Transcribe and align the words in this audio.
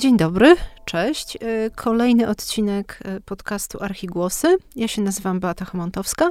Dzień 0.00 0.16
dobry, 0.16 0.56
cześć. 0.84 1.36
Y, 1.36 1.70
kolejny 1.74 2.28
odcinek 2.28 2.98
y, 3.16 3.20
podcastu 3.20 3.82
Archigłosy. 3.82 4.56
Ja 4.76 4.88
się 4.88 5.02
nazywam 5.02 5.40
Beata 5.40 5.64
Chomontowska, 5.64 6.30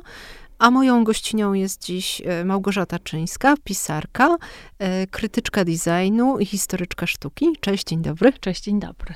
a 0.59 0.71
moją 0.71 1.03
gościnią 1.03 1.53
jest 1.53 1.83
dziś 1.83 2.21
y, 2.21 2.45
Małgorzata 2.45 2.99
Czyńska, 2.99 3.55
pisarka, 3.63 4.37
krytyczka 5.11 5.65
designu 5.65 6.39
i 6.39 6.45
historyczka 6.45 7.07
sztuki. 7.07 7.45
Cześć, 7.59 7.83
dzień 7.85 8.01
dobry. 8.01 8.33
Cześć, 8.39 8.63
dzień 8.63 8.79
dobry. 8.79 9.13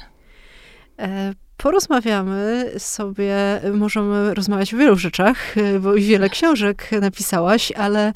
Porozmawiamy 1.58 2.72
sobie, 2.78 3.36
możemy 3.74 4.34
rozmawiać 4.34 4.74
o 4.74 4.78
wielu 4.78 4.96
rzeczach, 4.96 5.56
bo 5.80 5.94
wiele 5.94 6.30
książek 6.30 6.90
napisałaś, 7.02 7.72
ale 7.72 8.14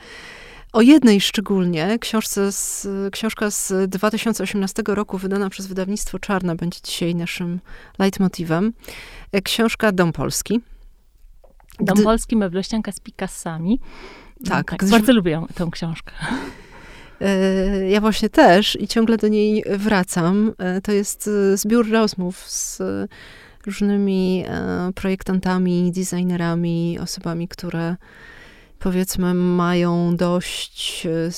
o 0.78 0.82
jednej 0.82 1.22
szczególnie, 1.22 2.00
książce 2.00 2.52
z, 2.52 2.88
książka 3.12 3.52
z 3.52 3.90
2018 3.90 4.84
roku, 4.88 5.18
wydana 5.18 5.50
przez 5.50 5.68
wydawnictwo 5.68 6.20
Czarne, 6.20 6.56
będzie 6.56 6.80
dzisiaj 6.84 7.16
naszym 7.16 7.60
leitmotivem. 8.00 8.74
E, 9.32 9.42
książka 9.42 9.92
Dom 9.92 10.14
Polski. 10.14 10.62
Dom 11.80 11.96
Gdy... 11.96 12.04
Polski, 12.04 12.36
meblościanka 12.36 12.92
z 12.92 13.00
Picassami. 13.00 13.80
Tak, 14.46 14.72
tak 14.72 14.90
bardzo 14.90 15.14
lubię 15.14 15.46
tę 15.56 15.68
książkę. 15.72 16.14
E, 17.22 17.90
ja 17.90 18.02
właśnie 18.02 18.30
też 18.30 18.78
i 18.82 18.88
ciągle 18.88 19.18
do 19.18 19.28
niej 19.28 19.64
wracam. 19.70 20.54
E, 20.58 20.82
to 20.82 20.92
jest 20.92 21.30
zbiór 21.54 21.90
rozmów 21.90 22.50
z 22.50 22.82
różnymi 23.66 24.46
projektantami, 24.96 25.92
designerami, 25.92 27.00
osobami, 27.00 27.48
które 27.48 27.96
powiedzmy, 28.80 29.34
mają 29.34 30.16
dość 30.16 31.06
e, 31.06 31.30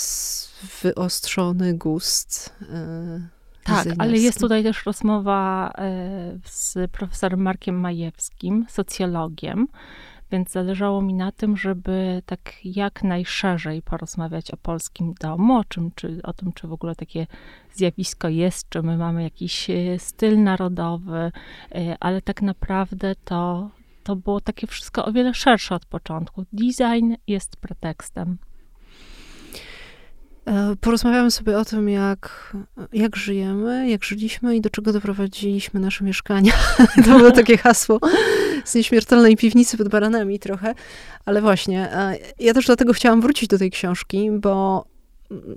wyostrzony 0.81 1.73
gust. 1.73 2.55
E, 2.73 3.19
tak, 3.63 3.87
ale 3.97 4.17
jest 4.17 4.39
tutaj 4.39 4.63
też 4.63 4.85
rozmowa 4.85 5.71
e, 5.77 6.39
z 6.45 6.91
profesorem 6.91 7.41
Markiem 7.41 7.79
Majewskim, 7.79 8.65
socjologiem, 8.69 9.67
więc 10.31 10.51
zależało 10.51 11.01
mi 11.01 11.13
na 11.13 11.31
tym, 11.31 11.57
żeby 11.57 12.21
tak 12.25 12.53
jak 12.63 13.03
najszerzej 13.03 13.81
porozmawiać 13.81 14.51
o 14.51 14.57
polskim 14.57 15.13
domu, 15.13 15.57
o, 15.57 15.63
czym, 15.63 15.91
czy, 15.95 16.19
o 16.23 16.33
tym, 16.33 16.53
czy 16.53 16.67
w 16.67 16.73
ogóle 16.73 16.95
takie 16.95 17.27
zjawisko 17.73 18.29
jest, 18.29 18.69
czy 18.69 18.81
my 18.81 18.97
mamy 18.97 19.23
jakiś 19.23 19.67
styl 19.97 20.43
narodowy, 20.43 21.31
ale 21.99 22.21
tak 22.21 22.41
naprawdę 22.41 23.15
to 23.25 23.69
to 24.03 24.15
było 24.15 24.41
takie 24.41 24.67
wszystko 24.67 25.05
o 25.05 25.11
wiele 25.11 25.33
szersze 25.33 25.75
od 25.75 25.85
początku. 25.85 26.45
Design 26.53 27.13
jest 27.27 27.55
pretekstem. 27.55 28.37
E, 30.45 30.75
porozmawiamy 30.81 31.31
sobie 31.31 31.57
o 31.57 31.65
tym, 31.65 31.89
jak, 31.89 32.53
jak 32.93 33.15
żyjemy, 33.15 33.89
jak 33.89 34.03
żyliśmy 34.03 34.55
i 34.55 34.61
do 34.61 34.69
czego 34.69 34.93
doprowadziliśmy 34.93 35.79
nasze 35.79 36.03
mieszkania. 36.03 36.53
to 37.05 37.17
było 37.17 37.31
takie 37.31 37.57
hasło 37.57 37.99
z 38.65 38.75
nieśmiertelnej 38.75 39.37
piwnicy 39.37 39.77
pod 39.77 39.89
baranami 39.89 40.39
trochę. 40.39 40.75
Ale 41.25 41.41
właśnie, 41.41 41.93
e, 41.93 42.15
ja 42.39 42.53
też 42.53 42.65
dlatego 42.65 42.93
chciałam 42.93 43.21
wrócić 43.21 43.49
do 43.49 43.57
tej 43.57 43.71
książki, 43.71 44.31
bo 44.31 44.85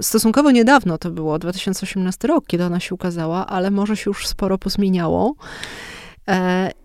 stosunkowo 0.00 0.50
niedawno 0.50 0.98
to 0.98 1.10
było, 1.10 1.38
2018 1.38 2.28
rok, 2.28 2.46
kiedy 2.46 2.64
ona 2.64 2.80
się 2.80 2.94
ukazała, 2.94 3.46
ale 3.46 3.70
może 3.70 3.96
się 3.96 4.10
już 4.10 4.26
sporo 4.26 4.58
pozmieniało. 4.58 5.34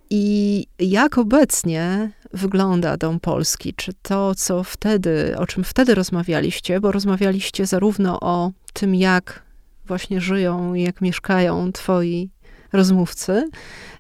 I 0.09 0.65
jak 0.79 1.17
obecnie 1.17 2.11
wygląda 2.33 2.97
Dom 2.97 3.19
Polski? 3.19 3.73
Czy 3.73 3.91
to, 4.01 4.35
co 4.35 4.63
wtedy, 4.63 5.35
o 5.37 5.47
czym 5.47 5.63
wtedy 5.63 5.95
rozmawialiście, 5.95 6.79
bo 6.79 6.91
rozmawialiście 6.91 7.65
zarówno 7.65 8.19
o 8.19 8.51
tym, 8.73 8.95
jak 8.95 9.43
właśnie 9.85 10.21
żyją 10.21 10.73
i 10.73 10.83
jak 10.83 11.01
mieszkają 11.01 11.71
twoi 11.71 12.29
rozmówcy, 12.73 13.49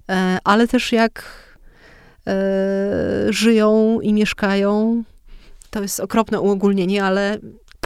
e, 0.09 0.37
ale 0.43 0.67
też 0.67 0.91
jak 0.91 1.23
e, 2.27 2.33
żyją 3.29 3.99
i 4.01 4.13
mieszkają. 4.13 5.03
To 5.69 5.81
jest 5.81 5.99
okropne 5.99 6.39
uogólnienie, 6.39 7.03
ale 7.03 7.37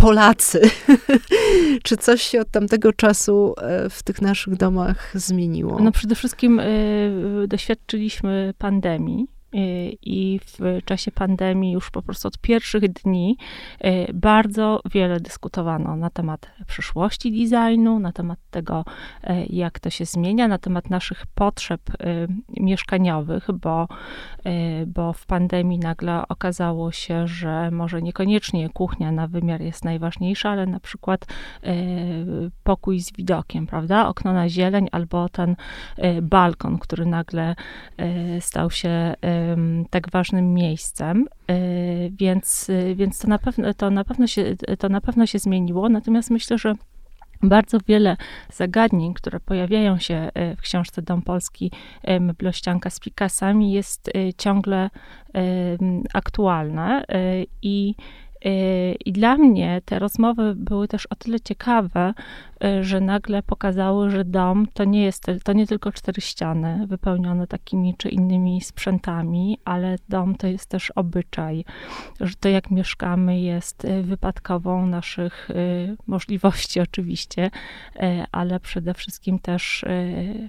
Polacy. 0.02 0.62
Czy 1.84 1.98
coś 1.98 2.22
się 2.22 2.42
od 2.42 2.52
tamtego 2.52 2.94
czasu 2.94 3.54
e, 3.58 3.90
w 3.90 4.04
tych 4.04 4.22
naszych 4.22 4.56
domach 4.56 5.12
zmieniło? 5.16 5.80
No 5.80 5.92
przede 5.92 6.16
wszystkim 6.16 6.60
y, 6.60 7.46
doświadczyliśmy 7.48 8.54
pandemii 8.58 9.28
i 10.02 10.40
w 10.46 10.86
czasie 10.86 11.12
pandemii 11.12 11.72
już 11.72 11.92
po 11.92 12.02
prostu 12.02 12.28
od 12.28 12.38
pierwszych 12.38 12.94
dni 12.94 13.38
y, 13.86 14.14
bardzo 14.14 14.82
wiele 14.92 15.20
dyskutowano 15.20 15.96
na 15.96 16.10
temat 16.10 16.52
przyszłości 16.68 17.50
designu, 17.50 18.00
na 18.00 18.12
temat 18.12 18.40
tego, 18.52 18.86
y, 19.24 19.46
jak 19.50 19.80
to 19.80 19.90
się 19.90 20.06
zmienia, 20.06 20.48
na 20.48 20.58
temat 20.58 20.90
naszych 20.90 21.26
potrzeb 21.36 21.82
mieszkaniowych, 22.50 23.48
bo, 23.54 23.88
bo 24.88 25.14
w 25.14 25.26
pandemii 25.26 25.80
nagle 25.80 26.28
okazało 26.28 26.92
się, 26.92 27.28
że 27.28 27.72
może 27.72 28.02
niekoniecznie 28.02 28.70
kuchnia 28.70 29.12
na 29.12 29.28
wymiar 29.28 29.62
jest 29.62 29.86
najważniejsza, 29.86 30.50
ale 30.50 30.66
na 30.66 30.80
przykład 30.80 31.26
pokój 32.64 33.00
z 33.00 33.14
widokiem, 33.14 33.68
prawda? 33.68 34.08
Okno 34.08 34.34
na 34.34 34.50
zieleń 34.50 34.88
albo 34.92 35.30
ten 35.30 35.56
balkon, 36.22 36.78
który 36.78 37.06
nagle 37.06 37.56
stał 38.40 38.72
się 38.72 39.14
tak 39.90 40.12
ważnym 40.12 40.54
miejscem, 40.54 41.28
y, 41.52 42.12
więc, 42.14 42.70
y, 42.70 42.96
więc 42.96 43.20
to, 43.20 43.28
na 43.28 43.38
pewno, 43.38 43.74
to, 43.74 43.90
na 43.90 44.04
pewno 44.04 44.28
się, 44.28 44.56
to 44.80 44.90
na 44.90 45.02
pewno 45.02 45.26
się 45.26 45.40
zmieniło. 45.40 45.90
Natomiast 45.90 46.30
myślę, 46.30 46.58
że 46.58 46.74
bardzo 47.44 47.78
wiele 47.88 48.18
zagadnień, 48.54 49.14
które 49.14 49.40
pojawiają 49.40 50.00
się 50.00 50.30
y, 50.54 50.56
w 50.56 50.62
książce 50.62 51.02
Dom 51.02 51.22
Polski 51.22 51.72
Meblościanka 52.20 52.90
z 52.90 53.00
Picasami 53.00 53.72
jest 53.72 54.12
ciągle 54.38 54.90
aktualne 56.14 57.06
i 57.62 57.96
i 59.06 59.12
dla 59.12 59.38
mnie 59.38 59.82
te 59.86 60.00
rozmowy 60.00 60.54
były 60.56 60.88
też 60.88 61.06
o 61.06 61.16
tyle 61.16 61.40
ciekawe, 61.40 62.14
że 62.82 63.02
nagle 63.02 63.44
pokazały, 63.44 64.10
że 64.10 64.26
dom 64.26 64.68
to 64.74 64.84
nie 64.84 65.04
jest, 65.04 65.26
to 65.44 65.54
nie 65.54 65.68
tylko 65.68 65.92
cztery 65.92 66.22
ściany 66.22 66.88
wypełnione 66.88 67.48
takimi 67.48 67.96
czy 67.98 68.10
innymi 68.10 68.62
sprzętami, 68.62 69.58
ale 69.66 69.96
dom 70.10 70.36
to 70.36 70.48
jest 70.48 70.70
też 70.70 70.92
obyczaj, 70.92 71.66
że 72.20 72.36
to 72.36 72.50
jak 72.50 72.72
mieszkamy 72.72 73.42
jest 73.42 73.86
y, 73.86 74.04
wypadkową 74.04 74.86
naszych 74.86 75.50
y, 75.50 75.98
możliwości 76.08 76.80
oczywiście, 76.92 77.52
ale 78.32 78.60
przede 78.60 78.94
wszystkim 78.94 79.40
też 79.40 79.86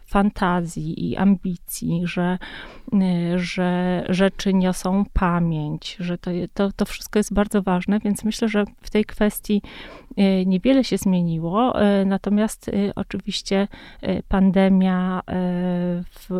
fantazji 0.07 1.11
i 1.11 1.17
ambicji, 1.17 2.01
że, 2.05 2.39
że 3.37 4.03
rzeczy 4.09 4.55
niosą 4.55 5.05
pamięć, 5.13 5.97
że 6.01 6.19
to, 6.19 6.31
to, 6.55 6.73
to 6.73 6.85
wszystko 6.85 7.19
jest 7.19 7.35
bardzo 7.35 7.63
ważne, 7.63 7.99
więc 7.99 8.25
myślę, 8.25 8.49
że 8.49 8.65
w 8.83 8.91
tej 8.91 9.05
kwestii 9.05 9.63
niewiele 10.47 10.85
się 10.85 10.99
zmieniło. 10.99 11.75
Natomiast 12.07 12.69
y, 12.69 12.93
oczywiście 12.97 13.69
pandemia 14.29 15.23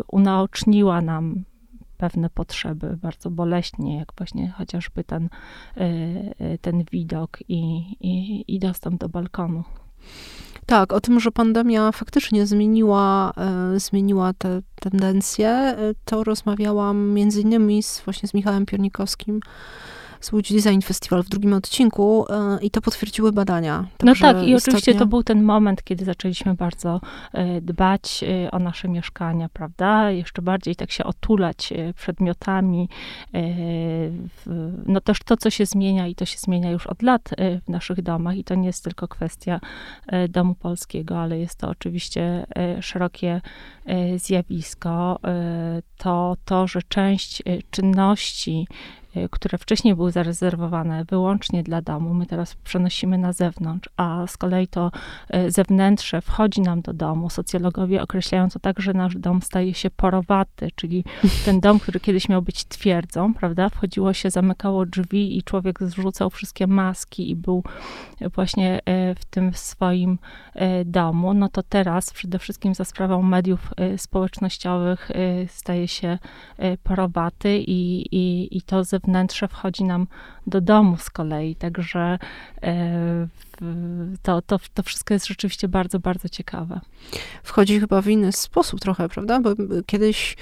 unaoczniła 0.07 1.01
nam 1.01 1.43
pewne 1.97 2.29
potrzeby 2.29 2.97
bardzo 3.01 3.31
boleśnie, 3.31 3.97
jak 3.97 4.13
właśnie 4.17 4.49
chociażby 4.49 5.03
ten, 5.03 5.29
ten 6.61 6.83
widok 6.91 7.37
i, 7.47 7.61
i, 7.99 8.43
i 8.55 8.59
dostęp 8.59 8.99
do 8.99 9.09
balkonu. 9.09 9.63
Tak, 10.65 10.93
o 10.93 11.01
tym, 11.01 11.19
że 11.19 11.31
pandemia 11.31 11.91
faktycznie 11.91 12.45
zmieniła, 12.45 13.33
zmieniła 13.75 14.33
te 14.33 14.61
tendencje, 14.75 15.75
to 16.05 16.23
rozmawiałam 16.23 17.09
między 17.09 17.41
innymi 17.41 17.83
z, 17.83 18.01
właśnie 18.01 18.29
z 18.29 18.33
Michałem 18.33 18.65
Piernikowskim, 18.65 19.39
Łódź 20.31 20.53
Design 20.53 20.81
Festival 20.81 21.23
w 21.23 21.29
drugim 21.29 21.53
odcinku 21.53 22.25
e, 22.29 22.57
i 22.61 22.71
to 22.71 22.81
potwierdziły 22.81 23.31
badania. 23.31 23.85
no 24.03 24.13
tak, 24.21 24.37
i 24.37 24.39
oczywiście 24.39 24.77
istotnie... 24.77 24.99
to 24.99 25.05
był 25.05 25.23
ten 25.23 25.43
moment, 25.43 25.83
kiedy 25.83 26.05
zaczęliśmy 26.05 26.53
bardzo 26.53 27.01
e, 27.33 27.61
dbać 27.61 28.23
e, 28.23 28.51
o 28.51 28.59
nasze 28.59 28.87
mieszkania, 28.87 29.49
prawda? 29.49 30.11
Jeszcze 30.11 30.41
bardziej 30.41 30.75
tak 30.75 30.91
się 30.91 31.03
otulać 31.03 31.73
przedmiotami. 31.95 32.89
No 34.85 35.01
też 35.01 35.19
to, 35.25 35.37
co 35.37 35.49
się 35.49 35.65
zmienia 35.65 36.07
i 36.07 36.15
to 36.15 36.25
się 36.25 36.37
zmienia 36.37 36.71
już 36.71 36.87
od 36.87 37.01
lat 37.01 37.29
w 37.65 37.69
naszych 37.69 38.01
domach 38.01 38.37
i 38.37 38.43
to 38.43 38.55
nie 38.55 38.67
jest 38.67 38.83
tylko 38.83 39.07
kwestia 39.07 39.59
domu 40.29 40.55
polskiego, 40.55 41.19
ale 41.19 41.39
jest 41.39 41.59
to 41.59 41.69
oczywiście 41.69 42.45
szerokie 42.81 43.41
zjawisko. 44.17 45.19
To 45.97 46.37
to, 46.45 46.67
że 46.67 46.81
część 46.89 47.43
czynności 47.71 48.67
które 49.31 49.57
wcześniej 49.57 49.95
były 49.95 50.11
zarezerwowane 50.11 51.05
wyłącznie 51.05 51.63
dla 51.63 51.81
domu, 51.81 52.13
my 52.13 52.25
teraz 52.25 52.55
przenosimy 52.55 53.17
na 53.17 53.33
zewnątrz, 53.33 53.89
a 53.97 54.27
z 54.27 54.37
kolei 54.37 54.67
to 54.67 54.91
y, 55.35 55.51
zewnętrzne 55.51 56.21
wchodzi 56.21 56.61
nam 56.61 56.81
do 56.81 56.93
domu. 56.93 57.29
Socjologowie 57.29 58.01
określają 58.01 58.49
to 58.49 58.59
tak, 58.59 58.79
że 58.79 58.93
nasz 58.93 59.17
dom 59.17 59.41
staje 59.41 59.73
się 59.73 59.89
porowaty, 59.89 60.67
czyli 60.75 61.03
ten 61.45 61.59
dom, 61.59 61.79
który 61.79 61.99
kiedyś 61.99 62.29
miał 62.29 62.41
być 62.41 62.65
twierdzą, 62.65 63.33
prawda? 63.33 63.69
Wchodziło 63.69 64.13
się, 64.13 64.29
zamykało 64.29 64.85
drzwi 64.85 65.37
i 65.37 65.43
człowiek 65.43 65.83
zrzucał 65.83 66.29
wszystkie 66.29 66.67
maski 66.67 67.29
i 67.29 67.35
był 67.35 67.63
właśnie 68.35 68.79
w 69.19 69.25
tym 69.25 69.53
swoim 69.53 70.19
domu. 70.85 71.33
No 71.33 71.49
to 71.49 71.63
teraz 71.63 72.13
przede 72.13 72.39
wszystkim 72.39 72.75
za 72.75 72.85
sprawą 72.85 73.21
mediów 73.21 73.73
społecznościowych 73.97 75.11
staje 75.47 75.87
się 75.87 76.17
porowaty 76.83 77.57
i, 77.57 78.15
i, 78.15 78.57
i 78.57 78.61
to 78.61 78.83
zewnętrzne 78.83 79.02
wchodzi 79.49 79.83
nam 79.83 80.07
do 80.47 80.61
domu 80.61 80.97
z 80.97 81.09
kolei. 81.09 81.55
Także 81.55 82.19
e, 82.63 83.27
to, 84.21 84.41
to, 84.41 84.59
to 84.73 84.83
wszystko 84.83 85.13
jest 85.13 85.27
rzeczywiście 85.27 85.67
bardzo, 85.67 85.99
bardzo 85.99 86.29
ciekawe. 86.29 86.79
Wchodzi 87.43 87.79
chyba 87.79 88.01
w 88.01 88.07
inny 88.07 88.31
sposób 88.31 88.79
trochę, 88.79 89.09
prawda? 89.09 89.39
Bo 89.39 89.49
kiedyś 89.85 90.35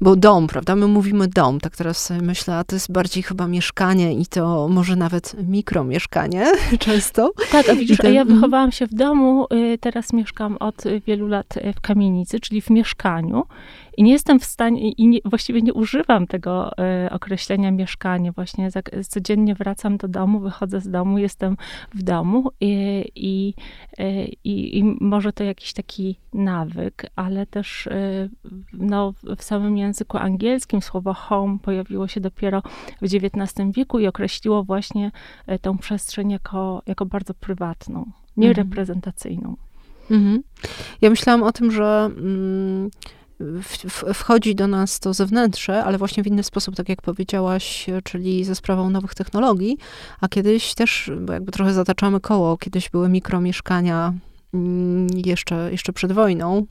bo 0.00 0.16
dom, 0.16 0.46
prawda? 0.46 0.76
My 0.76 0.86
mówimy 0.86 1.28
dom, 1.28 1.60
tak 1.60 1.76
teraz 1.76 2.12
myślę, 2.22 2.56
a 2.56 2.64
to 2.64 2.76
jest 2.76 2.92
bardziej 2.92 3.22
chyba 3.22 3.46
mieszkanie 3.46 4.14
i 4.14 4.26
to 4.26 4.68
może 4.68 4.96
nawet 4.96 5.48
mikromieszkanie 5.48 6.46
często. 6.78 7.32
Tak, 7.52 7.68
a 7.68 7.74
widzisz, 7.74 7.98
ten... 7.98 8.06
a 8.06 8.14
ja 8.14 8.20
mhm. 8.20 8.38
wychowałam 8.38 8.72
się 8.72 8.86
w 8.86 8.94
domu, 8.94 9.46
y, 9.52 9.78
teraz 9.78 10.12
mieszkam 10.12 10.56
od 10.56 10.84
wielu 11.06 11.28
lat 11.28 11.56
y, 11.56 11.72
w 11.72 11.80
kamienicy, 11.80 12.40
czyli 12.40 12.60
w 12.60 12.70
mieszkaniu 12.70 13.44
i 13.96 14.02
nie 14.02 14.12
jestem 14.12 14.40
w 14.40 14.44
stanie, 14.44 14.90
i 14.90 15.08
nie, 15.08 15.18
właściwie 15.24 15.62
nie 15.62 15.74
używam 15.74 16.26
tego 16.26 16.72
y, 17.06 17.10
określenia 17.10 17.70
mieszkanie. 17.70 18.32
Właśnie 18.32 18.70
za, 18.70 18.80
codziennie 19.08 19.54
wracam 19.54 19.96
do 19.96 20.08
domu, 20.08 20.40
wychodzę 20.40 20.80
z 20.80 20.90
domu, 20.90 21.18
jestem 21.18 21.56
w 21.94 22.02
domu 22.02 22.50
i, 22.60 23.04
i, 23.14 23.54
i, 24.44 24.78
i 24.78 24.84
może 24.84 25.32
to 25.32 25.44
jakiś 25.44 25.72
taki 25.72 26.16
nawyk, 26.34 27.06
ale 27.16 27.46
też 27.46 27.86
y, 27.86 28.30
no, 28.72 29.14
w 29.36 29.42
samym 29.42 29.76
języku 29.76 30.18
angielskim 30.18 30.82
słowo 30.82 31.14
home 31.14 31.58
pojawiło 31.62 32.08
się 32.08 32.20
dopiero 32.20 32.62
w 33.02 33.04
XIX 33.04 33.70
wieku 33.76 33.98
i 33.98 34.06
określiło 34.06 34.64
właśnie 34.64 35.10
tę 35.62 35.78
przestrzeń 35.78 36.30
jako, 36.30 36.82
jako 36.86 37.06
bardzo 37.06 37.34
prywatną, 37.34 38.06
niereprezentacyjną. 38.36 39.56
Mhm. 40.10 40.42
Ja 41.00 41.10
myślałam 41.10 41.42
o 41.42 41.52
tym, 41.52 41.70
że 41.72 42.10
mm, 42.16 42.90
wchodzi 44.14 44.54
do 44.54 44.66
nas 44.66 45.00
to 45.00 45.14
zewnętrzne, 45.14 45.84
ale 45.84 45.98
właśnie 45.98 46.22
w 46.22 46.26
inny 46.26 46.42
sposób, 46.42 46.76
tak 46.76 46.88
jak 46.88 47.02
powiedziałaś, 47.02 47.86
czyli 48.04 48.44
ze 48.44 48.54
sprawą 48.54 48.90
nowych 48.90 49.14
technologii, 49.14 49.78
a 50.20 50.28
kiedyś 50.28 50.74
też, 50.74 51.10
bo 51.20 51.32
jakby 51.32 51.52
trochę 51.52 51.72
zataczamy 51.72 52.20
koło, 52.20 52.56
kiedyś 52.56 52.90
były 52.90 53.08
mikromieszkania 53.08 54.12
mm, 54.54 55.06
jeszcze, 55.24 55.68
jeszcze 55.72 55.92
przed 55.92 56.12
wojną, 56.12 56.66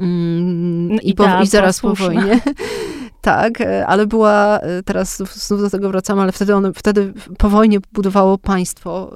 mm, 0.00 1.00
i, 1.02 1.14
po, 1.14 1.42
i 1.42 1.46
zaraz 1.46 1.80
po 1.80 1.94
wojnie. 1.94 2.40
tak, 3.20 3.52
ale 3.86 4.06
była, 4.06 4.60
teraz 4.84 5.16
znów 5.16 5.60
do 5.60 5.70
tego 5.70 5.88
wracamy, 5.88 6.22
ale 6.22 6.32
wtedy, 6.32 6.54
one, 6.54 6.72
wtedy 6.72 7.12
po 7.38 7.48
wojnie 7.48 7.78
budowało 7.92 8.38
państwo 8.38 9.12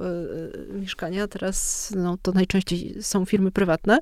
y, 0.73 0.79
mieszkania, 0.79 1.27
teraz 1.27 1.89
no, 1.95 2.17
to 2.21 2.31
najczęściej 2.31 2.95
są 3.01 3.25
firmy 3.25 3.51
prywatne. 3.51 3.99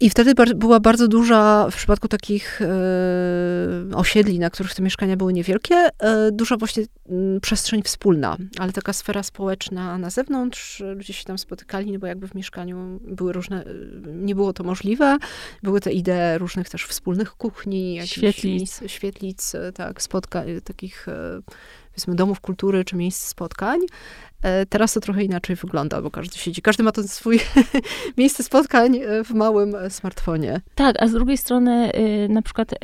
I 0.00 0.10
wtedy 0.10 0.34
bar 0.34 0.54
była 0.54 0.80
bardzo 0.80 1.08
duża, 1.08 1.66
w 1.70 1.76
przypadku 1.76 2.08
takich 2.08 2.62
e, 2.62 3.96
osiedli, 3.96 4.38
na 4.38 4.50
których 4.50 4.74
te 4.74 4.82
mieszkania 4.82 5.16
były 5.16 5.32
niewielkie, 5.32 5.74
e, 5.98 6.30
duża 6.32 6.56
właśnie 6.56 6.84
m, 7.08 7.40
przestrzeń 7.40 7.82
wspólna, 7.82 8.36
ale 8.58 8.72
taka 8.72 8.92
sfera 8.92 9.22
społeczna 9.22 9.98
na 9.98 10.10
zewnątrz, 10.10 10.82
ludzie 10.94 11.12
się 11.12 11.24
tam 11.24 11.38
spotykali, 11.38 11.92
no 11.92 11.98
bo 11.98 12.06
jakby 12.06 12.28
w 12.28 12.34
mieszkaniu 12.34 13.00
były 13.02 13.32
różne, 13.32 13.64
e, 13.64 13.68
nie 14.06 14.34
było 14.34 14.52
to 14.52 14.64
możliwe, 14.64 15.18
były 15.62 15.80
te 15.80 15.92
idee 15.92 16.38
różnych 16.38 16.68
też 16.68 16.84
wspólnych 16.84 17.30
kuchni, 17.30 18.00
świetlic, 18.04 18.80
świetlic 18.86 19.52
tak, 19.74 20.02
spotkań, 20.02 20.46
takich 20.64 21.06
powiedzmy 21.90 22.14
domów 22.14 22.40
kultury 22.40 22.84
czy 22.84 22.96
miejsc 22.96 23.28
spotkań. 23.28 23.80
E, 24.42 24.66
teraz 24.66 24.92
to 24.92 25.00
trochę 25.00 25.24
inaczej 25.24 25.56
wygląda, 25.56 26.02
bo 26.02 26.10
każdy 26.10 26.38
siedzi, 26.38 26.62
każdy 26.62 26.82
ma 26.82 26.92
to 26.92 27.02
swój 27.02 27.40
miejsce 28.18 28.42
spotkań 28.42 28.96
e, 28.96 29.24
w 29.24 29.30
małym 29.30 29.76
smartfonie. 29.88 30.60
Tak, 30.74 31.02
a 31.02 31.08
z 31.08 31.12
drugiej 31.12 31.38
strony 31.38 31.92
na 32.28 32.42
przykład 32.42 32.74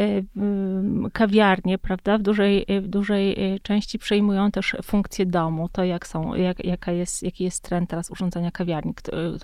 kawiarnie, 1.12 1.79
prawda, 1.79 2.19
w 2.19 2.23
dużej, 2.23 2.67
w 2.82 2.88
dużej 2.88 3.37
części 3.62 3.99
przejmują 3.99 4.50
też 4.50 4.76
funkcję 4.85 5.26
domu, 5.26 5.69
to 5.73 5.85
jak 5.85 6.06
są, 6.06 6.35
jak, 6.35 6.64
jaka 6.64 6.93
jest, 6.93 7.23
jaki 7.23 7.44
jest 7.44 7.62
trend 7.62 7.91
teraz 7.91 8.11
urządzenia 8.11 8.50
kawiarni, 8.50 8.94
który, 8.94 9.38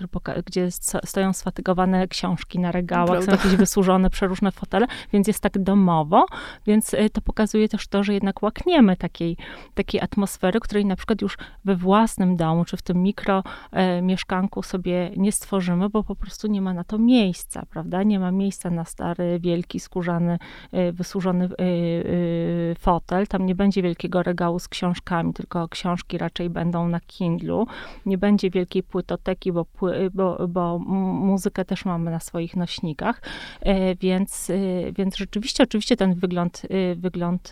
gdzie 0.45 0.67
stoją 1.05 1.33
sfatygowane 1.33 2.07
książki 2.07 2.59
na 2.59 2.71
regałach, 2.71 3.07
prawda. 3.07 3.25
są 3.25 3.37
jakieś 3.37 3.55
wysłużone 3.55 4.09
przeróżne 4.09 4.51
fotele, 4.51 4.87
więc 5.13 5.27
jest 5.27 5.39
tak 5.39 5.59
domowo, 5.59 6.25
więc 6.67 6.91
to 7.13 7.21
pokazuje 7.21 7.69
też 7.69 7.87
to, 7.87 8.03
że 8.03 8.13
jednak 8.13 8.43
łakniemy 8.43 8.97
takiej, 8.97 9.37
takiej 9.73 10.01
atmosfery, 10.01 10.59
której 10.59 10.85
na 10.85 10.95
przykład 10.95 11.21
już 11.21 11.37
we 11.65 11.75
własnym 11.75 12.35
domu, 12.35 12.65
czy 12.65 12.77
w 12.77 12.81
tym 12.81 13.03
mikro 13.03 13.43
e, 13.71 14.01
mieszkanku 14.01 14.63
sobie 14.63 15.11
nie 15.17 15.31
stworzymy, 15.31 15.89
bo 15.89 16.03
po 16.03 16.15
prostu 16.15 16.47
nie 16.47 16.61
ma 16.61 16.73
na 16.73 16.83
to 16.83 16.97
miejsca, 16.97 17.65
prawda? 17.69 18.03
Nie 18.03 18.19
ma 18.19 18.31
miejsca 18.31 18.69
na 18.69 18.85
stary, 18.85 19.39
wielki, 19.39 19.79
skórzany, 19.79 20.39
e, 20.71 20.91
wysłużony 20.91 21.45
e, 21.45 21.49
e, 21.51 22.75
fotel. 22.79 23.27
Tam 23.27 23.45
nie 23.45 23.55
będzie 23.55 23.81
wielkiego 23.81 24.23
regału 24.23 24.59
z 24.59 24.67
książkami, 24.67 25.33
tylko 25.33 25.67
książki 25.67 26.17
raczej 26.17 26.49
będą 26.49 26.87
na 26.87 26.99
Kindlu. 26.99 27.67
Nie 28.05 28.17
będzie 28.17 28.49
wielkiej 28.49 28.83
płytoteki, 28.83 29.51
bo, 29.51 29.65
bo, 30.13 30.47
bo 30.47 30.79
muzykę 30.79 31.65
też 31.65 31.85
mamy 31.85 32.11
na 32.11 32.19
swoich 32.19 32.55
nośnikach. 32.55 33.21
E, 33.61 33.95
więc, 33.95 34.49
e, 34.49 34.55
więc 34.91 35.17
rzeczywiście, 35.17 35.63
oczywiście 35.63 35.97
ten 35.97 36.15
wygląd, 36.15 36.61
wygląd 36.95 37.51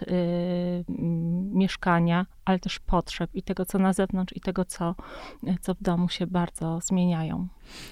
mieszkania 1.53 1.90
ale 2.45 2.59
też 2.59 2.79
potrzeb 2.79 3.29
i 3.33 3.43
tego, 3.43 3.65
co 3.65 3.79
na 3.79 3.93
zewnątrz, 3.93 4.35
i 4.35 4.41
tego, 4.41 4.65
co, 4.65 4.95
co 5.61 5.73
w 5.73 5.81
domu 5.81 6.09
się 6.09 6.27
bardzo 6.27 6.79
zmieniają. 6.83 7.47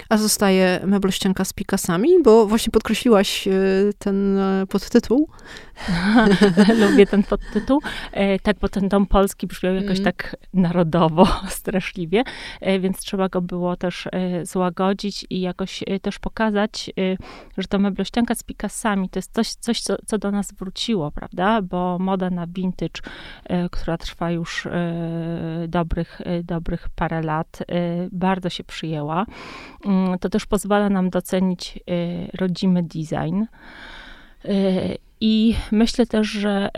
A 0.10 0.18
zostaje 0.18 0.80
meblościanka 0.86 1.46
z 1.46 1.54
Picasami, 1.54 2.24
bo 2.24 2.46
właśnie 2.46 2.72
podkreśliłaś 2.72 3.48
e, 3.48 3.52
ten 4.00 4.38
e, 4.38 4.68
podtytuł. 4.68 5.30
Lubię 6.82 7.08
ten 7.08 7.24
podtytuł. 7.24 7.82
E, 8.12 8.40
tak, 8.40 8.60
bo 8.60 8.70
ten 8.70 8.90
dom 8.90 9.06
polski 9.06 9.48
brzmiał 9.48 9.76
jakoś 9.76 10.00
mm. 10.00 10.04
tak 10.04 10.36
narodowo, 10.54 11.28
straszliwie, 11.50 12.24
więc 12.80 12.98
trzeba 12.98 13.30
go 13.30 13.42
było 13.42 13.76
też 13.76 14.08
złagodzić 14.44 15.26
i 15.30 15.42
jakoś 15.42 15.84
też 16.02 16.20
pokazać, 16.20 16.92
że 17.58 17.68
to 17.68 17.80
meblościanka 17.80 18.36
z 18.36 18.44
Picasami 18.44 19.10
to 19.10 19.20
jest 19.20 19.34
coś, 19.34 19.54
coś 19.54 19.82
co, 19.82 19.96
co 20.06 20.18
do 20.18 20.32
nas 20.32 20.54
wróciło, 20.54 21.12
prawda? 21.12 21.62
Bo 21.62 22.00
moda 22.00 22.30
na 22.30 22.48
vintage, 22.48 23.02
która 23.72 23.89
trwa 23.98 24.32
już 24.32 24.68
dobrych, 25.68 26.22
dobrych 26.44 26.90
parę 26.96 27.22
lat, 27.22 27.64
bardzo 28.12 28.50
się 28.50 28.64
przyjęła. 28.64 29.26
Mm, 29.86 30.20
to 30.20 30.30
też 30.30 30.46
pozwala 30.46 30.90
nam 30.90 31.10
docenić 31.10 31.80
rodzimy 32.34 32.84
design. 32.84 33.44
I 35.22 35.56
myślę 35.72 36.06
też, 36.06 36.28
że 36.28 36.70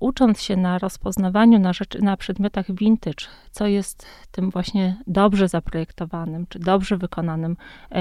ucząc 0.00 0.42
się 0.42 0.56
na 0.56 0.78
rozpoznawaniu 0.78 1.58
na, 1.58 1.72
rzeczy, 1.72 2.02
na 2.02 2.16
przedmiotach 2.16 2.74
vintage, 2.74 3.26
co 3.50 3.66
jest 3.66 4.06
tym 4.30 4.50
właśnie 4.50 4.96
dobrze 5.06 5.48
zaprojektowanym 5.48 6.46
czy 6.48 6.58
dobrze 6.58 6.96
wykonanym 6.96 7.56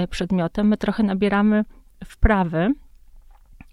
przedmiotem, 0.10 0.68
my 0.68 0.78
trochę 0.78 1.04
nabieramy 1.04 1.66
wprawy 2.06 2.74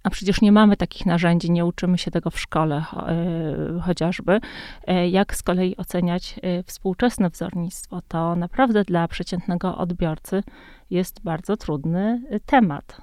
a 0.03 0.11
przecież 0.11 0.41
nie 0.41 0.53
mamy 0.53 0.77
takich 0.77 1.07
narzędzi, 1.07 1.51
nie 1.51 1.65
uczymy 1.65 1.99
się 1.99 2.11
tego 2.11 2.31
w 2.31 2.41
szkole 2.41 2.85
e, 2.93 3.81
chociażby. 3.81 4.41
E, 4.87 5.09
jak 5.09 5.37
z 5.37 5.43
kolei 5.43 5.77
oceniać 5.77 6.35
e, 6.43 6.63
współczesne 6.63 7.31
wzornictwo? 7.31 8.03
To 8.09 8.37
naprawdę 8.37 8.85
dla 8.85 9.09
przeciętnego 9.09 9.77
odbiorcy 9.77 10.43
jest 10.91 11.21
bardzo 11.23 11.57
trudny 11.57 12.23
temat. 12.47 13.03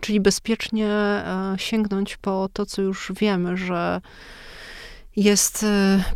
Czyli 0.00 0.20
bezpiecznie 0.20 0.88
sięgnąć 1.56 2.16
po 2.16 2.48
to, 2.52 2.66
co 2.66 2.82
już 2.82 3.12
wiemy, 3.20 3.56
że 3.56 4.00
jest 5.16 5.66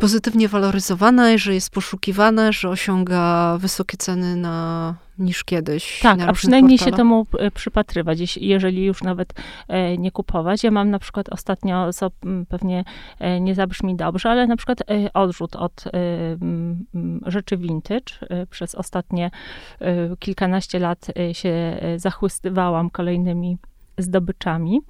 pozytywnie 0.01 0.49
waloryzowane, 0.49 1.39
że 1.39 1.55
jest 1.55 1.71
poszukiwane, 1.71 2.53
że 2.53 2.69
osiąga 2.69 3.57
wysokie 3.59 3.97
ceny 3.97 4.37
na 4.37 4.95
niż 5.19 5.45
kiedyś. 5.45 6.01
Tak, 6.01 6.21
a 6.21 6.33
przynajmniej 6.33 6.79
portalach. 6.79 6.95
się 6.95 6.97
temu 6.97 7.27
e, 7.39 7.51
przypatrywać, 7.51 8.37
jeżeli 8.37 8.85
już 8.85 9.03
nawet 9.03 9.33
e, 9.69 9.99
nie 9.99 10.11
kupować. 10.11 10.65
Ja 10.65 10.71
mam 10.71 10.91
na 10.91 10.99
przykład 10.99 11.29
ostatnio, 11.29 11.93
co 11.93 12.11
pewnie 12.49 12.85
e, 13.19 13.41
nie 13.41 13.55
zabrzmi 13.55 13.97
dobrze, 13.97 14.31
ale 14.31 14.47
na 14.47 14.57
przykład 14.57 14.79
odrzut 15.15 15.57
od 15.57 15.85
rzeczy 17.27 17.57
vintage. 17.57 18.15
Przez 18.51 18.75
ostatnie 18.75 19.31
kilkanaście 20.19 20.79
lat 20.79 21.07
się 21.33 21.81
zachłystywałam 21.97 22.91
kolejnymi 22.91 23.59
zdobyczami. 23.99 24.81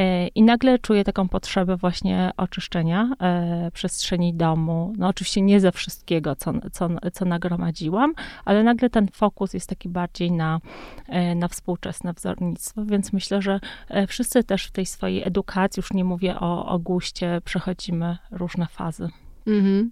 E, 0.00 0.28
I 0.28 0.42
nagle 0.42 0.78
czuję 0.78 1.04
taką 1.04 1.28
potrzebę 1.28 1.76
właśnie 1.76 2.30
oczyszczenia 2.36 3.10
e, 3.20 3.70
przestrzeni 3.70 4.34
domu. 4.34 4.92
No 4.98 5.08
oczywiście 5.08 5.40
nie 5.40 5.60
ze 5.60 5.72
wszystkiego, 5.72 6.36
co, 6.36 6.52
co, 6.72 6.88
co 7.12 7.24
nagromadziłam, 7.24 8.14
ale 8.44 8.62
nagle 8.62 8.90
ten 8.90 9.08
fokus 9.12 9.54
jest 9.54 9.68
taki 9.68 9.88
bardziej 9.88 10.32
na, 10.32 10.60
e, 11.08 11.34
na 11.34 11.48
współczesne 11.48 12.12
wzornictwo, 12.12 12.84
więc 12.84 13.12
myślę, 13.12 13.42
że 13.42 13.60
wszyscy 14.08 14.44
też 14.44 14.66
w 14.66 14.72
tej 14.72 14.86
swojej 14.86 15.22
edukacji, 15.28 15.80
już 15.80 15.92
nie 15.92 16.04
mówię 16.04 16.40
o, 16.40 16.66
o 16.66 16.78
guście, 16.78 17.40
przechodzimy 17.44 18.18
różne 18.30 18.66
fazy. 18.66 19.08
Mhm. 19.46 19.90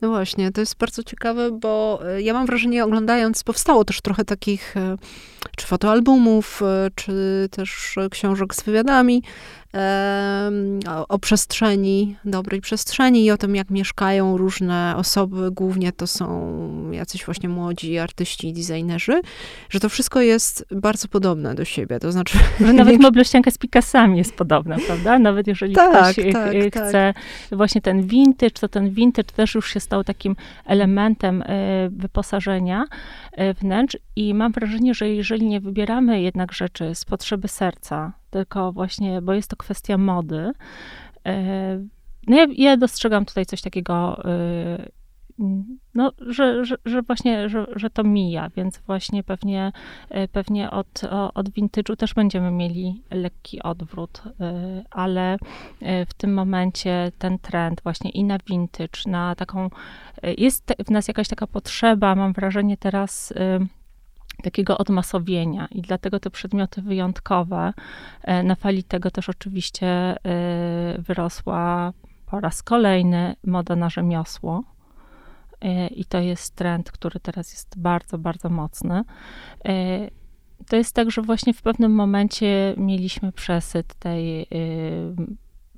No 0.00 0.08
właśnie, 0.08 0.52
to 0.52 0.60
jest 0.60 0.76
bardzo 0.76 1.02
ciekawe, 1.02 1.50
bo 1.50 2.00
ja 2.18 2.32
mam 2.32 2.46
wrażenie, 2.46 2.84
oglądając, 2.84 3.42
powstało 3.44 3.84
też 3.84 4.00
trochę 4.00 4.24
takich 4.24 4.74
czy 5.56 5.66
fotoalbumów, 5.66 6.62
czy 6.94 7.48
też 7.50 7.96
książek 8.10 8.54
z 8.54 8.62
wywiadami, 8.62 9.22
o, 10.88 11.08
o, 11.08 11.18
przestrzeni, 11.18 12.16
dobrej 12.24 12.60
przestrzeni 12.60 13.24
i 13.24 13.30
o 13.30 13.36
tym, 13.36 13.56
jak 13.56 13.70
mieszkają 13.70 14.36
różne 14.36 14.94
osoby, 14.96 15.50
głównie 15.50 15.92
to 15.92 16.06
są 16.06 16.90
jacyś 16.90 17.24
właśnie 17.24 17.48
młodzi 17.48 17.98
artyści 17.98 18.48
i 18.48 18.52
designerzy, 18.52 19.20
że 19.70 19.80
to 19.80 19.88
wszystko 19.88 20.20
jest 20.20 20.66
bardzo 20.70 21.08
podobne 21.08 21.54
do 21.54 21.64
siebie, 21.64 21.98
to 21.98 22.12
znaczy... 22.12 22.38
Że 22.60 22.72
nawet 22.72 22.86
większo... 22.86 23.08
meblościanka 23.08 23.50
z 23.50 23.58
Picassami 23.58 24.18
jest 24.18 24.34
podobna, 24.34 24.76
prawda? 24.86 25.18
Nawet 25.18 25.46
jeżeli 25.46 25.74
tak, 25.74 25.90
ktoś 25.90 26.32
tak, 26.32 26.52
chce 26.70 27.14
tak. 27.14 27.56
właśnie 27.58 27.80
ten 27.80 28.02
vintage, 28.02 28.50
to 28.50 28.68
ten 28.68 28.90
vintage 28.90 29.32
też 29.32 29.54
już 29.54 29.72
się 29.72 29.80
stał 29.80 30.04
takim 30.04 30.36
elementem 30.66 31.42
e, 31.42 31.88
wyposażenia 31.90 32.84
wnętrz 33.60 33.96
i 34.20 34.34
mam 34.34 34.52
wrażenie, 34.52 34.94
że 34.94 35.08
jeżeli 35.08 35.46
nie 35.46 35.60
wybieramy 35.60 36.22
jednak 36.22 36.52
rzeczy 36.52 36.94
z 36.94 37.04
potrzeby 37.04 37.48
serca, 37.48 38.12
tylko 38.30 38.72
właśnie, 38.72 39.22
bo 39.22 39.32
jest 39.32 39.50
to 39.50 39.56
kwestia 39.56 39.98
mody. 39.98 40.52
E, 41.26 41.78
no 42.26 42.36
ja, 42.36 42.46
ja 42.56 42.76
dostrzegam 42.76 43.24
tutaj 43.24 43.46
coś 43.46 43.62
takiego, 43.62 44.24
e, 44.24 44.88
no, 45.94 46.12
że, 46.26 46.64
że, 46.64 46.76
że 46.84 47.02
właśnie, 47.02 47.48
że, 47.48 47.66
że 47.76 47.90
to 47.90 48.04
mija, 48.04 48.48
więc 48.56 48.78
właśnie 48.78 49.22
pewnie, 49.22 49.72
e, 50.10 50.28
pewnie 50.28 50.70
od, 50.70 51.02
od 51.34 51.48
vintage'u 51.50 51.96
też 51.96 52.14
będziemy 52.14 52.50
mieli 52.50 53.02
lekki 53.10 53.62
odwrót, 53.62 54.22
ale 54.90 55.36
w 56.06 56.14
tym 56.14 56.34
momencie 56.34 57.12
ten 57.18 57.38
trend 57.38 57.80
właśnie 57.82 58.10
i 58.10 58.24
na 58.24 58.38
vintage, 58.38 59.00
na 59.06 59.34
taką, 59.34 59.70
jest 60.38 60.74
w 60.86 60.90
nas 60.90 61.08
jakaś 61.08 61.28
taka 61.28 61.46
potrzeba, 61.46 62.14
mam 62.14 62.32
wrażenie 62.32 62.76
teraz, 62.76 63.32
takiego 64.40 64.78
odmasowienia 64.78 65.68
i 65.70 65.82
dlatego 65.82 66.20
te 66.20 66.30
przedmioty 66.30 66.82
wyjątkowe, 66.82 67.72
e, 68.22 68.42
na 68.42 68.54
fali 68.54 68.84
tego 68.84 69.10
też 69.10 69.28
oczywiście 69.28 69.86
e, 69.86 70.16
wyrosła 70.98 71.92
po 72.26 72.40
raz 72.40 72.62
kolejny 72.62 73.36
moda 73.44 73.76
na 73.76 73.90
rzemiosło. 73.90 74.64
E, 75.60 75.86
I 75.86 76.04
to 76.04 76.18
jest 76.18 76.54
trend, 76.54 76.90
który 76.92 77.20
teraz 77.20 77.52
jest 77.52 77.78
bardzo, 77.78 78.18
bardzo 78.18 78.48
mocny. 78.48 79.02
To 80.66 80.76
jest 80.76 80.94
tak, 80.94 81.10
że 81.10 81.22
właśnie 81.22 81.54
w 81.54 81.62
pewnym 81.62 81.92
momencie 81.92 82.74
mieliśmy 82.76 83.32
przesyt 83.32 83.94
tej 83.94 84.46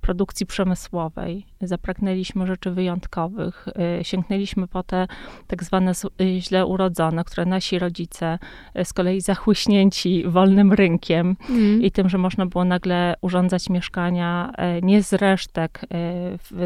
produkcji 0.02 0.46
przemysłowej. 0.46 1.46
Zapragnęliśmy 1.60 2.46
rzeczy 2.46 2.70
wyjątkowych, 2.70 3.68
y, 4.00 4.04
sięgnęliśmy 4.04 4.68
po 4.68 4.82
te 4.82 5.06
tak 5.46 5.64
zwane 5.64 5.92
y, 6.20 6.40
źle 6.40 6.66
urodzone, 6.66 7.24
które 7.24 7.46
nasi 7.46 7.78
rodzice 7.78 8.38
y, 8.78 8.84
z 8.84 8.92
kolei 8.92 9.20
zachłyśnięci 9.20 10.24
wolnym 10.26 10.72
rynkiem 10.72 11.36
mm. 11.50 11.82
i 11.82 11.90
tym, 11.90 12.08
że 12.08 12.18
można 12.18 12.46
było 12.46 12.64
nagle 12.64 13.14
urządzać 13.20 13.70
mieszkania 13.70 14.52
nie 14.82 15.02
z 15.02 15.12
resztek 15.12 15.80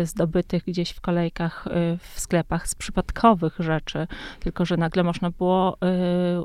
zdobytych 0.02 0.64
gdzieś 0.64 0.90
w 0.90 1.00
kolejkach 1.00 1.68
w 1.98 2.20
sklepach, 2.20 2.68
z 2.68 2.74
przypadkowych 2.74 3.56
rzeczy, 3.58 4.06
tylko 4.40 4.64
że 4.64 4.76
nagle 4.76 5.02
można 5.02 5.30
było 5.30 5.78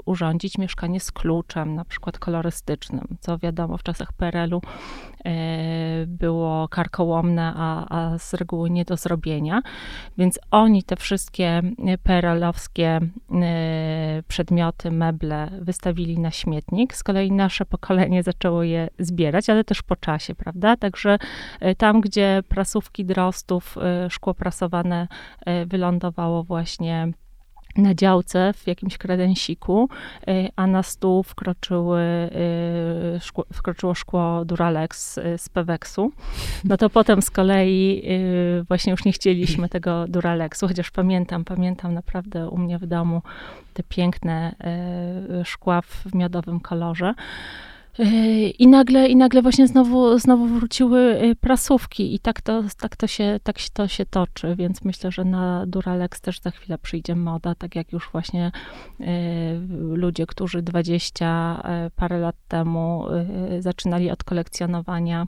urządzić 0.06 0.58
mieszkanie 0.58 1.00
z 1.00 1.12
kluczem, 1.12 1.76
na 1.76 1.86
przykład 1.86 2.20
kolorystycznym, 2.20 3.08
co 3.20 3.38
wiadomo 3.38 3.78
w 3.78 3.84
czasach 3.84 4.14
PRL-u 4.14 4.62
było 6.08 6.68
karkołomne, 6.82 7.54
a, 7.56 7.86
a 7.90 8.18
z 8.18 8.34
reguły 8.34 8.70
nie 8.70 8.86
do 8.86 8.98
zrobienia. 8.98 9.62
Więc 10.18 10.40
oni 10.52 10.84
te 10.84 10.96
wszystkie 10.96 11.62
perelowskie 12.04 13.00
e, 13.42 14.24
przedmioty, 14.28 14.92
meble 14.92 15.50
wystawili 15.62 16.20
na 16.20 16.32
śmietnik. 16.32 16.96
Z 16.96 17.04
kolei 17.04 17.32
nasze 17.32 17.66
pokolenie 17.66 18.24
zaczęło 18.24 18.64
je 18.64 18.90
zbierać, 19.00 19.50
ale 19.50 19.64
też 19.64 19.82
po 19.82 19.96
czasie, 19.96 20.36
prawda? 20.36 20.78
Także 20.78 21.18
e, 21.60 21.76
tam, 21.76 22.02
gdzie 22.02 22.44
prasówki 22.48 23.06
drostów, 23.06 23.76
szkło 24.10 24.34
prasowane 24.34 25.08
wylądowało 25.66 26.44
właśnie 26.44 27.12
na 27.78 27.96
działce 27.96 28.54
w 28.54 28.68
jakimś 28.68 28.98
kredensiku, 28.98 29.90
y, 30.28 30.50
a 30.56 30.68
na 30.68 30.84
stół 30.84 31.24
wkroczyły, 31.24 32.02
y, 33.22 33.54
wkroczyło 33.54 33.96
szkło 33.96 34.46
Duralex 34.46 35.18
y, 35.18 35.38
z 35.38 35.50
Peweksu. 35.50 36.12
No 36.64 36.78
to 36.78 36.90
potem 36.90 37.22
z 37.22 37.32
kolei 37.32 38.04
właśnie 38.68 38.92
już 38.92 39.06
nie 39.06 39.12
chcieliśmy 39.12 39.70
tego 39.70 40.08
Duralexu, 40.08 40.68
chociaż 40.68 40.92
pamiętam, 40.92 41.46
pamiętam 41.46 41.94
naprawdę 41.94 42.50
u 42.50 42.58
mnie 42.58 42.80
w 42.80 42.86
domu 42.86 43.22
te 43.74 43.84
piękne 43.84 44.56
szkła 45.44 45.82
w 45.82 46.16
miodowym 46.16 46.60
kolorze. 46.60 47.14
I 48.60 48.68
nagle, 48.68 49.08
I 49.08 49.16
nagle 49.16 49.42
właśnie 49.42 49.68
znowu, 49.68 50.20
znowu 50.20 50.48
wróciły 50.48 51.24
y, 51.24 51.36
prasówki 51.36 52.16
i 52.16 52.20
tak 52.20 52.42
to, 52.42 52.64
tak, 52.80 52.96
to 52.96 53.08
się, 53.08 53.40
tak 53.44 53.56
to 53.74 53.88
się 53.88 54.06
toczy, 54.06 54.56
więc 54.56 54.84
myślę, 54.84 55.12
że 55.12 55.26
na 55.26 55.66
Duralex 55.68 56.22
też 56.22 56.42
za 56.42 56.52
chwilę 56.52 56.78
przyjdzie 56.78 57.16
moda, 57.16 57.56
tak 57.56 57.76
jak 57.76 57.92
już 57.92 58.10
właśnie 58.12 58.52
y, 59.00 59.06
ludzie, 59.96 60.26
którzy 60.26 60.62
20 60.62 61.62
y, 61.88 61.92
parę 61.92 62.20
lat 62.20 62.36
temu 62.48 63.06
zaczynali 63.60 64.12
od 64.12 64.24
kolekcjonowania 64.24 65.28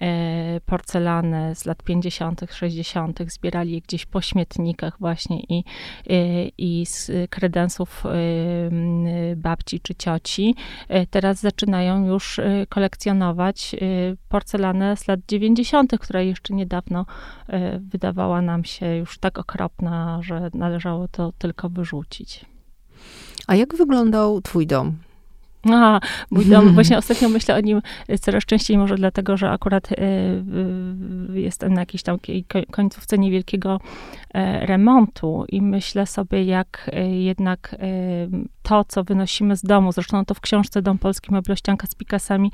E, 0.00 0.60
porcelany 0.66 1.54
z 1.54 1.64
lat 1.64 1.82
50., 1.82 2.40
60., 2.50 3.18
zbierali 3.26 3.72
je 3.72 3.80
gdzieś 3.80 4.06
po 4.06 4.20
śmietnikach 4.20 4.96
właśnie 5.00 5.40
i, 5.40 5.64
e, 6.10 6.48
i 6.58 6.86
z 6.86 7.10
kredensów 7.30 8.02
e, 8.06 8.10
babci 9.36 9.80
czy 9.80 9.94
cioci. 9.94 10.54
Teraz 11.10 11.40
zaczynają 11.40 12.06
już 12.06 12.40
kolekcjonować 12.68 13.76
porcelanę 14.28 14.96
z 14.96 15.08
lat 15.08 15.20
90., 15.28 15.92
która 16.00 16.20
jeszcze 16.20 16.54
niedawno 16.54 17.06
wydawała 17.80 18.42
nam 18.42 18.64
się 18.64 18.96
już 18.96 19.18
tak 19.18 19.38
okropna, 19.38 20.20
że 20.22 20.50
należało 20.54 21.08
to 21.08 21.32
tylko 21.38 21.68
wyrzucić. 21.68 22.44
A 23.46 23.54
jak 23.54 23.76
wyglądał 23.76 24.40
Twój 24.40 24.66
dom? 24.66 24.96
A, 25.72 26.00
mój 26.30 26.46
dom, 26.46 26.74
właśnie 26.74 26.98
ostatnio 26.98 27.28
myślę 27.28 27.54
o 27.54 27.60
nim 27.60 27.82
coraz 28.20 28.44
częściej, 28.44 28.78
może 28.78 28.94
dlatego, 28.94 29.36
że 29.36 29.50
akurat 29.50 29.92
y, 29.92 29.96
y, 31.34 31.40
jestem 31.40 31.74
na 31.74 31.80
jakiejś 31.80 32.02
tam 32.02 32.18
końcówce 32.70 33.18
niewielkiego 33.18 33.80
e, 34.34 34.66
remontu 34.66 35.44
i 35.48 35.62
myślę 35.62 36.06
sobie, 36.06 36.44
jak 36.44 36.90
e, 36.92 37.10
jednak 37.10 37.74
e, 37.74 37.78
to, 38.62 38.84
co 38.84 39.04
wynosimy 39.04 39.56
z 39.56 39.62
domu, 39.62 39.92
zresztą 39.92 40.24
to 40.24 40.34
w 40.34 40.40
książce 40.40 40.82
Dom 40.82 40.98
Polski 40.98 41.32
Meblościanka 41.32 41.86
z 41.86 41.94
Pikasami 41.94 42.52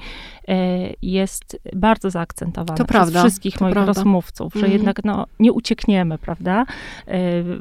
jest 1.03 1.59
bardzo 1.75 2.11
zaakcentowane 2.11 2.79
to 2.79 2.85
przez 2.85 2.87
prawda, 2.87 3.21
wszystkich 3.21 3.61
moich 3.61 3.73
prawda. 3.73 3.93
rozmówców, 3.93 4.53
że 4.53 4.59
mhm. 4.59 4.73
jednak 4.73 5.05
no, 5.05 5.27
nie 5.41 5.53
uciekniemy, 5.53 6.19
prawda? 6.19 6.65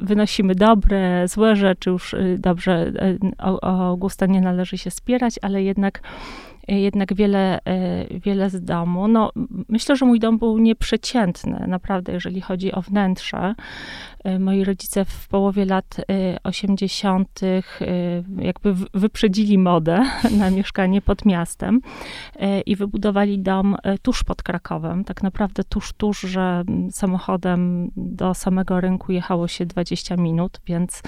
Wynosimy 0.00 0.54
dobre, 0.54 1.28
złe 1.28 1.56
rzeczy, 1.56 1.90
już 1.90 2.14
dobrze 2.38 2.92
o, 3.38 3.60
o 3.90 3.96
gusta 3.96 4.26
nie 4.26 4.40
należy 4.40 4.78
się 4.78 4.90
spierać, 4.90 5.35
ale 5.42 5.62
jednak 5.62 6.00
jednak 6.68 7.14
wiele, 7.14 7.58
e, 7.64 8.20
wiele 8.20 8.50
z 8.50 8.64
domu. 8.64 9.08
No, 9.08 9.30
myślę, 9.68 9.96
że 9.96 10.06
mój 10.06 10.20
dom 10.20 10.38
był 10.38 10.58
nieprzeciętny, 10.58 11.64
naprawdę, 11.68 12.12
jeżeli 12.12 12.40
chodzi 12.40 12.72
o 12.72 12.82
wnętrze. 12.82 13.54
E, 14.24 14.38
moi 14.38 14.64
rodzice 14.64 15.04
w 15.04 15.28
połowie 15.28 15.64
lat 15.64 15.96
80. 16.44 17.40
E, 17.42 17.62
jakby 18.38 18.74
wyprzedzili 18.94 19.58
modę 19.58 20.04
na 20.38 20.50
mieszkanie 20.50 21.02
pod 21.02 21.24
miastem 21.24 21.80
i 22.66 22.76
wybudowali 22.76 23.38
dom 23.38 23.76
tuż 24.02 24.24
pod 24.24 24.42
Krakowem. 24.42 25.04
Tak 25.04 25.22
naprawdę 25.22 25.64
tuż, 25.64 25.92
tuż, 25.92 26.20
że 26.20 26.64
samochodem 26.90 27.90
do 27.96 28.34
samego 28.34 28.80
rynku 28.80 29.12
jechało 29.12 29.48
się 29.48 29.66
20 29.66 30.16
minut, 30.16 30.60
więc 30.66 31.02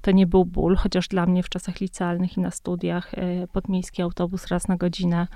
to 0.00 0.10
nie 0.10 0.26
był 0.26 0.44
ból, 0.44 0.76
chociaż 0.76 1.08
dla 1.08 1.26
mnie 1.26 1.42
w 1.42 1.48
czasach 1.48 1.80
licealnych 1.80 2.36
i 2.36 2.40
na 2.40 2.50
studiach 2.50 3.12
podmiejski 3.52 4.02
autobus 4.02 4.46
raz 4.46 4.68
na 4.68 4.76
godzinę 4.76 5.03
godzinę 5.04 5.26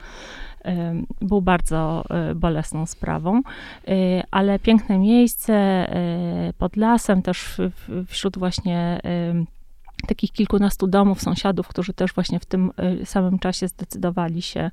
był 1.20 1.42
bardzo 1.42 2.04
e, 2.10 2.34
bolesną 2.34 2.86
sprawą, 2.86 3.42
e, 3.88 3.92
ale 4.30 4.58
piękne 4.58 4.98
miejsce 4.98 5.54
e, 5.54 6.52
pod 6.58 6.76
lasem, 6.76 7.22
też 7.22 7.60
wśród 8.06 8.38
właśnie 8.38 9.00
takich 10.08 10.32
kilkunastu 10.32 10.86
domów 10.86 11.22
sąsiadów, 11.22 11.68
którzy 11.68 11.92
też 11.92 12.12
właśnie 12.12 12.40
w 12.40 12.46
tym 12.46 12.70
samym 13.04 13.38
czasie 13.38 13.68
zdecydowali 13.68 14.42
się 14.42 14.70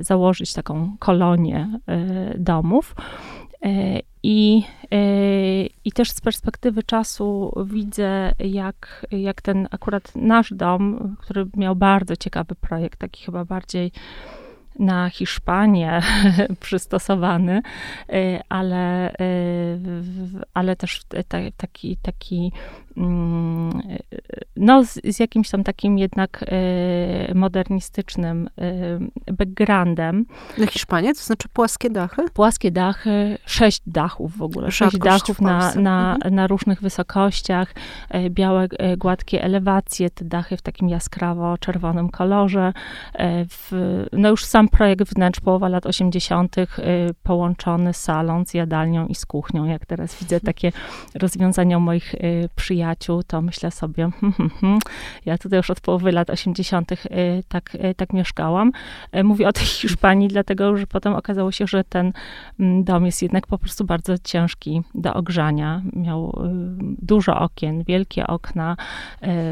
założyć 0.00 0.52
taką 0.52 0.96
kolonię 0.98 1.80
domów. 2.38 2.94
I, 4.22 4.62
I 5.84 5.92
też 5.92 6.10
z 6.10 6.20
perspektywy 6.20 6.82
czasu 6.82 7.52
widzę, 7.66 8.32
jak, 8.38 9.06
jak 9.10 9.42
ten 9.42 9.68
akurat 9.70 10.16
nasz 10.16 10.52
dom, 10.52 11.16
który 11.20 11.46
miał 11.56 11.76
bardzo 11.76 12.16
ciekawy 12.16 12.54
projekt, 12.54 12.98
taki 12.98 13.24
chyba 13.24 13.44
bardziej 13.44 13.92
na 14.78 15.10
Hiszpanię 15.10 16.00
przystosowany, 16.60 17.62
y, 18.12 18.40
ale, 18.48 19.12
y, 19.12 19.78
ale 20.54 20.76
też 20.76 21.02
taki, 21.56 21.96
taki 21.96 22.52
mm, 22.96 23.82
no 24.56 24.84
z, 24.84 25.00
z, 25.04 25.20
jakimś 25.20 25.50
tam 25.50 25.64
takim 25.64 25.98
jednak 25.98 26.42
y, 27.30 27.34
modernistycznym 27.34 28.50
backgroundem. 29.32 30.26
Na 30.58 30.66
Hiszpanię? 30.66 31.14
To 31.14 31.20
znaczy 31.20 31.48
płaskie 31.48 31.90
dachy? 31.90 32.22
Płaskie 32.32 32.70
dachy, 32.70 33.38
sześć 33.46 33.82
dachów 33.86 34.36
w 34.36 34.42
ogóle, 34.42 34.70
sześć 34.70 34.98
dachów 34.98 35.40
na, 35.40 35.74
na, 35.74 36.14
mhm. 36.14 36.34
na 36.34 36.46
różnych 36.46 36.80
wysokościach, 36.80 37.74
białe, 38.30 38.68
gładkie 38.96 39.42
elewacje, 39.42 40.10
te 40.10 40.24
dachy 40.24 40.56
w 40.56 40.62
takim 40.62 40.88
jaskrawo-czerwonym 40.88 42.10
kolorze. 42.10 42.72
W, 43.48 43.72
no 44.12 44.28
już 44.28 44.44
sam 44.44 44.67
projekt 44.68 45.14
wnętrz 45.14 45.40
połowa 45.40 45.68
lat 45.68 45.86
80., 45.86 46.58
y, 46.58 46.66
połączony 47.22 47.94
salon 47.94 48.46
z 48.46 48.54
jadalnią 48.54 49.06
i 49.06 49.14
z 49.14 49.26
kuchnią. 49.26 49.64
Jak 49.64 49.86
teraz 49.86 50.20
widzę 50.20 50.40
takie 50.40 50.72
rozwiązania 51.14 51.78
moich 51.78 52.14
y, 52.14 52.48
przyjaciół, 52.56 53.22
to 53.22 53.42
myślę 53.42 53.70
sobie, 53.70 54.10
hmm, 54.20 54.32
hmm, 54.32 54.50
hmm, 54.60 54.78
ja 55.26 55.38
tutaj 55.38 55.56
już 55.56 55.70
od 55.70 55.80
połowy 55.80 56.12
lat 56.12 56.30
80. 56.30 56.92
Y, 56.92 56.98
tak, 57.48 57.76
tak 57.96 58.12
mieszkałam. 58.12 58.72
Mówię 59.24 59.48
o 59.48 59.52
tej 59.52 59.66
Hiszpanii, 59.66 60.28
dlatego 60.38 60.76
że 60.76 60.86
potem 60.86 61.14
okazało 61.14 61.52
się, 61.52 61.66
że 61.66 61.84
ten 61.84 62.12
mm, 62.60 62.84
dom 62.84 63.06
jest 63.06 63.22
jednak 63.22 63.46
po 63.46 63.58
prostu 63.58 63.84
bardzo 63.84 64.18
ciężki 64.18 64.82
do 64.94 65.14
ogrzania. 65.14 65.82
Miał 65.92 66.42
dużo 66.82 67.40
okien, 67.40 67.82
wielkie 67.84 68.26
okna. 68.26 68.76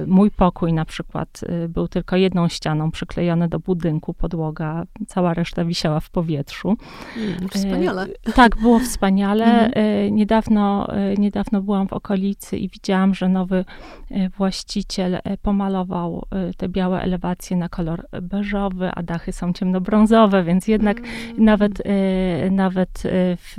Mój 0.07 0.31
pokój 0.31 0.73
na 0.73 0.85
przykład 0.85 1.41
był 1.69 1.89
tylko 1.89 2.17
jedną 2.17 2.49
ścianą 2.49 2.91
przyklejony 2.91 3.49
do 3.49 3.59
budynku, 3.59 4.15
podłoga 4.15 4.85
cała 5.07 5.35
reszta 5.35 5.65
wisiała 5.65 6.01
w 6.01 6.11
powietrzu. 6.11 6.77
Mm, 7.17 7.49
wspaniale. 7.49 8.07
E, 8.27 8.33
tak, 8.33 8.57
było 8.57 8.79
wspaniale. 8.79 9.47
Mhm. 9.57 9.73
E, 9.75 10.11
niedawno, 10.11 10.89
e, 10.93 11.15
niedawno 11.15 11.63
byłam 11.63 11.89
w 11.89 11.93
okolicy 11.93 12.59
i 12.59 12.69
widziałam, 12.69 13.15
że 13.15 13.29
nowy 13.29 13.65
właściciel 14.37 15.19
pomalował 15.43 16.27
te 16.57 16.69
białe 16.69 17.03
elewacje 17.03 17.57
na 17.57 17.69
kolor 17.69 18.07
beżowy, 18.23 18.91
a 18.95 19.03
dachy 19.03 19.33
są 19.33 19.53
ciemnobrązowe, 19.53 20.45
więc 20.45 20.69
jednak 20.69 20.99
mm. 20.99 21.09
nawet, 21.45 21.83
nawet 22.51 23.03
w, 23.37 23.55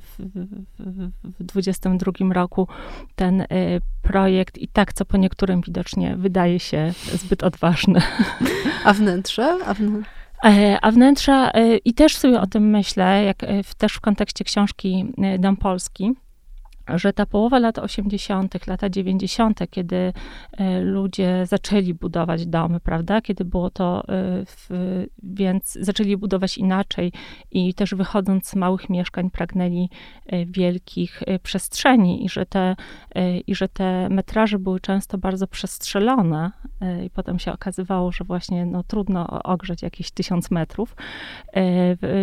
w, 0.00 0.22
w 1.24 1.44
22 1.44 2.12
roku 2.32 2.68
ten 3.14 3.46
projekt 4.02 4.58
i 4.58 4.68
tak, 4.68 4.92
co 4.92 5.04
po 5.04 5.16
niektórym 5.16 5.60
widocznie 5.60 6.16
wydaje 6.16 6.60
się 6.60 6.92
zbyt 7.12 7.42
odważny. 7.42 8.00
A 8.84 8.92
wnętrze? 8.92 9.58
A 9.66 9.74
wnętrze? 9.74 10.21
E, 10.44 10.78
a 10.82 10.90
wnętrza, 10.90 11.50
e, 11.50 11.76
i 11.76 11.94
też 11.94 12.16
sobie 12.16 12.40
o 12.40 12.46
tym 12.46 12.70
myślę, 12.70 13.24
jak 13.24 13.44
e, 13.44 13.64
też 13.78 13.92
w 13.92 14.00
kontekście 14.00 14.44
książki 14.44 15.04
Dom 15.38 15.56
Polski, 15.56 16.12
że 16.88 17.12
ta 17.12 17.26
połowa 17.26 17.58
lat 17.58 17.78
80., 17.78 18.66
lata 18.66 18.90
90., 18.90 19.60
kiedy 19.70 20.12
e, 20.52 20.80
ludzie 20.80 21.46
zaczęli 21.46 21.94
budować 21.94 22.46
domy, 22.46 22.80
prawda? 22.80 23.20
Kiedy 23.20 23.44
było 23.44 23.70
to, 23.70 24.00
e, 24.00 24.04
w, 24.46 24.68
więc 25.22 25.72
zaczęli 25.72 26.16
budować 26.16 26.58
inaczej 26.58 27.12
i 27.50 27.74
też 27.74 27.94
wychodząc 27.94 28.48
z 28.48 28.56
małych 28.56 28.90
mieszkań 28.90 29.30
pragnęli 29.30 29.88
e, 30.26 30.46
wielkich 30.46 31.22
przestrzeni 31.42 32.24
i 32.24 32.28
że 32.28 32.46
te, 32.46 32.76
i 33.46 33.54
że 33.54 33.68
te 33.68 34.08
metraże 34.08 34.58
były 34.58 34.80
często 34.80 35.18
bardzo 35.18 35.46
przestrzelone 35.46 36.50
i 37.06 37.10
potem 37.10 37.38
się 37.38 37.52
okazywało, 37.52 38.12
że 38.12 38.24
właśnie 38.24 38.66
no, 38.66 38.82
trudno 38.82 39.42
ogrzeć 39.42 39.82
jakieś 39.82 40.10
tysiąc 40.10 40.50
metrów. 40.50 40.96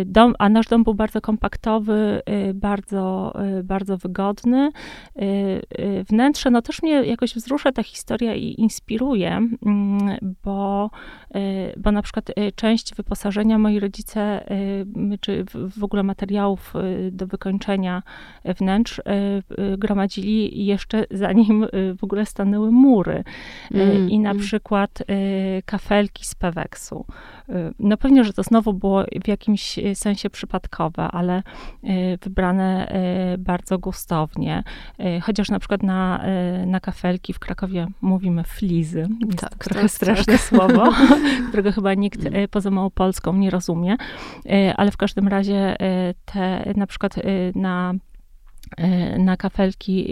Dom, 0.06 0.34
a 0.38 0.48
nasz 0.48 0.66
dom 0.66 0.84
był 0.84 0.94
bardzo 0.94 1.20
kompaktowy, 1.20 2.22
bardzo, 2.54 3.34
bardzo 3.64 3.98
wygodny, 3.98 4.49
Y, 4.56 5.22
y, 5.78 6.04
wnętrze, 6.08 6.50
no 6.50 6.62
też 6.62 6.82
mnie 6.82 6.92
jakoś 6.92 7.34
wzrusza 7.34 7.72
ta 7.72 7.82
historia 7.82 8.34
i 8.34 8.54
inspiruje, 8.58 9.30
mm, 9.66 10.36
bo, 10.44 10.90
bo 11.76 11.92
na 11.92 12.02
przykład 12.02 12.30
część 12.54 12.94
wyposażenia 12.94 13.58
moi 13.58 13.80
rodzice, 13.80 14.44
czy 15.20 15.44
w 15.78 15.84
ogóle 15.84 16.02
materiałów 16.02 16.74
do 17.12 17.26
wykończenia 17.26 18.02
wnętrz 18.44 19.00
gromadzili 19.78 20.66
jeszcze 20.66 21.04
zanim 21.10 21.66
w 21.98 22.04
ogóle 22.04 22.26
stanęły 22.26 22.70
mury. 22.70 23.24
Mm, 23.74 24.10
I 24.10 24.18
na 24.18 24.30
mm. 24.30 24.42
przykład 24.42 25.02
kafelki 25.64 26.24
z 26.24 26.34
Peweksu. 26.34 27.04
No 27.78 27.96
pewnie, 27.96 28.24
że 28.24 28.32
to 28.32 28.42
znowu 28.42 28.72
było 28.72 29.04
w 29.24 29.28
jakimś 29.28 29.78
sensie 29.94 30.30
przypadkowe, 30.30 31.02
ale 31.02 31.42
wybrane 32.22 32.92
bardzo 33.38 33.78
gustownie 33.78 34.62
chociaż 35.22 35.50
na 35.50 35.58
przykład 35.58 35.82
na, 35.82 36.24
na 36.66 36.80
kafelki 36.80 37.32
w 37.32 37.38
Krakowie 37.38 37.86
mówimy 38.00 38.44
flizy. 38.44 39.08
Jest 39.26 39.38
tak, 39.38 39.54
trochę 39.64 39.80
tak, 39.80 39.90
straszne 39.90 40.32
tak. 40.32 40.42
słowo, 40.42 40.92
którego 41.48 41.72
chyba 41.72 41.94
nikt 41.94 42.26
mm. 42.26 42.34
e, 42.34 42.48
poza 42.48 42.70
Małopolską 42.70 43.32
nie 43.32 43.50
rozumie. 43.50 43.96
Ale 44.76 44.90
w 44.90 44.96
każdym 44.96 45.28
razie 45.28 45.76
te 46.24 46.72
na 46.76 46.86
przykład 46.86 47.14
na 47.54 47.94
E, 47.94 48.09
na 49.18 49.36
kafelki 49.36 50.06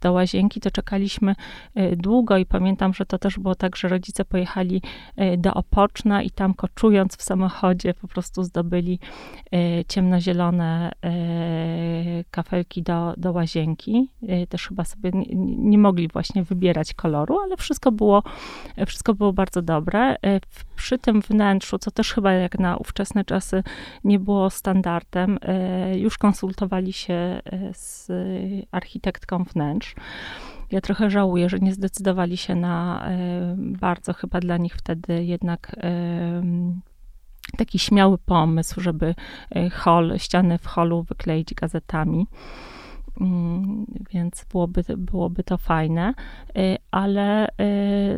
do 0.00 0.12
łazienki, 0.12 0.60
to 0.60 0.70
czekaliśmy 0.70 1.34
e, 1.74 1.96
długo 1.96 2.36
i 2.36 2.46
pamiętam, 2.46 2.94
że 2.94 3.06
to 3.06 3.18
też 3.18 3.38
było 3.38 3.54
tak, 3.54 3.76
że 3.76 3.88
rodzice 3.88 4.24
pojechali 4.24 4.82
e, 5.16 5.36
do 5.36 5.54
Opoczna 5.54 6.22
i 6.22 6.30
tam 6.30 6.54
koczując 6.54 7.16
w 7.16 7.22
samochodzie 7.22 7.94
po 7.94 8.08
prostu 8.08 8.42
zdobyli 8.42 8.98
ciemnozielone 9.88 10.92
kafelki 12.30 12.82
do, 12.82 13.14
do 13.16 13.32
łazienki. 13.32 14.08
Też 14.48 14.68
chyba 14.68 14.84
sobie 14.84 15.10
nie, 15.44 15.78
mogli 15.78 16.08
właśnie 16.08 16.42
wybierać 16.42 16.94
koloru, 16.94 17.38
ale 17.38 17.56
wszystko 17.56 17.92
było, 17.92 18.22
wszystko 18.86 19.14
było 19.14 19.32
bardzo 19.32 19.62
dobre. 19.62 20.16
Przy 20.76 20.98
tym 20.98 21.20
wnętrzu, 21.20 21.78
co 21.78 21.90
też 21.90 22.12
chyba 22.12 22.32
jak 22.32 22.58
na 22.58 22.76
ówczesne 22.76 23.24
czasy 23.24 23.62
nie 24.04 24.18
było 24.18 24.50
standardem, 24.50 25.38
już 25.96 26.18
konsultowali 26.18 26.92
się 26.92 27.42
z 27.72 28.10
architektką 28.72 29.44
wnętrz. 29.44 29.94
Ja 30.70 30.80
trochę 30.80 31.10
żałuję, 31.10 31.48
że 31.48 31.58
nie 31.58 31.74
zdecydowali 31.74 32.36
się 32.36 32.54
na 32.54 33.06
e, 33.06 33.54
bardzo 33.58 34.12
chyba 34.12 34.40
dla 34.40 34.56
nich 34.56 34.74
wtedy 34.74 35.24
jednak 35.24 35.76
e, 35.76 36.42
taki 37.56 37.78
śmiały 37.78 38.18
pomysł, 38.18 38.80
żeby 38.80 39.14
e, 39.50 39.70
hol, 39.70 40.18
ściany 40.18 40.58
w 40.58 40.66
holu 40.66 41.02
wykleić 41.02 41.54
gazetami. 41.54 42.26
Mm, 43.20 43.86
więc 44.10 44.44
byłoby, 44.52 44.84
byłoby 44.96 45.44
to 45.44 45.58
fajne, 45.58 46.14
y, 46.58 46.76
ale 46.90 47.48
y, 47.48 47.52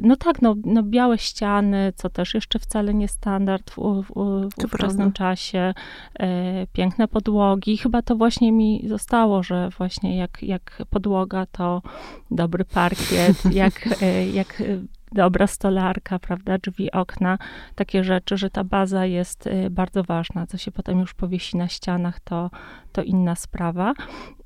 no 0.03 0.17
tak, 0.17 0.43
no, 0.43 0.55
no 0.65 0.83
białe 0.83 1.19
ściany, 1.19 1.93
co 1.97 2.11
też 2.11 2.35
jeszcze 2.35 2.59
wcale 2.59 2.95
nie 2.95 3.09
standard 3.09 3.71
w, 3.71 3.77
w, 3.77 4.07
w 4.51 4.65
ówczesnym 4.65 5.13
czasie, 5.13 5.75
y, 6.21 6.25
piękne 6.73 7.09
podłogi, 7.09 7.77
chyba 7.77 8.03
to 8.03 8.17
właśnie 8.17 8.53
mi 8.53 8.85
zostało, 8.89 9.43
że 9.43 9.69
właśnie 9.79 10.17
jak, 10.17 10.43
jak 10.43 10.83
podłoga 10.91 11.47
to 11.47 11.83
dobry 12.31 12.65
parkiet, 12.65 13.45
jak, 13.53 13.89
jak 14.33 14.63
dobra 15.13 15.47
stolarka, 15.47 16.19
prawda, 16.19 16.59
drzwi, 16.59 16.93
okna, 16.93 17.39
takie 17.75 18.05
rzeczy, 18.05 18.37
że 18.37 18.51
ta 18.51 18.65
baza 18.65 19.07
jest 19.07 19.47
y, 19.47 19.71
bardzo 19.71 20.05
ważna. 20.05 20.47
Co 20.47 20.59
się 20.59 20.71
potem 20.71 20.99
już 20.99 21.15
powiesi 21.15 21.57
na 21.57 21.69
ścianach, 21.69 22.21
to, 22.21 22.51
to 22.93 23.03
inna 23.03 23.35
sprawa. 23.35 23.93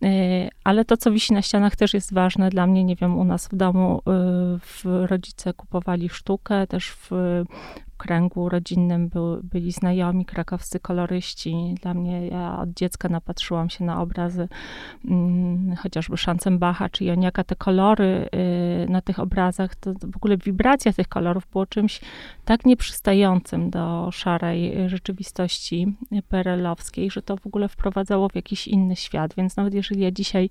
Y, 0.04 0.48
ale 0.64 0.84
to, 0.84 0.96
co 0.96 1.10
wisi 1.10 1.32
na 1.32 1.42
ścianach, 1.42 1.76
też 1.76 1.94
jest 1.94 2.14
ważne 2.14 2.50
dla 2.50 2.66
mnie. 2.66 2.84
Nie 2.84 2.96
wiem, 2.96 3.18
u 3.18 3.24
nas 3.24 3.48
w 3.48 3.56
domu 3.56 3.98
y, 3.98 4.02
w 4.58 4.84
rodzice 4.84 5.54
kupowali 5.54 6.08
sztukę, 6.08 6.66
też 6.66 6.90
w 6.90 7.10
kręgu 8.00 8.48
rodzinnym 8.48 9.08
był, 9.08 9.40
byli 9.42 9.72
znajomi 9.72 10.24
krakowscy 10.24 10.80
koloryści. 10.80 11.74
Dla 11.82 11.94
mnie, 11.94 12.26
ja 12.26 12.58
od 12.58 12.70
dziecka 12.70 13.08
napatrzyłam 13.08 13.70
się 13.70 13.84
na 13.84 14.00
obrazy 14.02 14.48
mm, 15.04 15.76
chociażby 15.76 16.16
Schanzenbacha 16.16 16.88
czy 16.88 17.04
Joniaka. 17.04 17.44
Te 17.44 17.56
kolory 17.56 18.28
y, 18.86 18.90
na 18.90 19.00
tych 19.00 19.18
obrazach, 19.18 19.74
to, 19.74 19.92
w 20.12 20.16
ogóle 20.16 20.36
wibracja 20.36 20.92
tych 20.92 21.08
kolorów 21.08 21.46
było 21.46 21.66
czymś 21.66 22.00
tak 22.44 22.64
nieprzystającym 22.64 23.70
do 23.70 24.08
szarej 24.12 24.88
rzeczywistości 24.88 25.94
perelowskiej, 26.28 27.10
że 27.10 27.22
to 27.22 27.36
w 27.36 27.46
ogóle 27.46 27.68
wprowadzało 27.68 28.28
w 28.28 28.34
jakiś 28.34 28.68
inny 28.68 28.96
świat. 28.96 29.34
Więc 29.34 29.56
nawet 29.56 29.74
jeżeli 29.74 30.00
ja 30.00 30.10
dzisiaj 30.10 30.48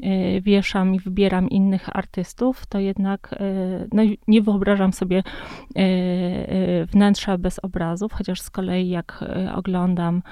y, 0.00 0.40
wieszam 0.40 0.94
i 0.94 1.00
wybieram 1.00 1.50
innych 1.50 1.96
artystów, 1.96 2.66
to 2.66 2.78
jednak 2.78 3.32
y, 3.32 3.88
no, 3.92 4.02
nie 4.28 4.42
wyobrażam 4.42 4.92
sobie 4.92 5.18
y, 5.18 6.83
wnętrza 6.86 7.38
bez 7.38 7.58
obrazów, 7.58 8.12
chociaż 8.12 8.40
z 8.40 8.50
kolei 8.50 8.88
jak 8.88 9.24
oglądam 9.54 10.22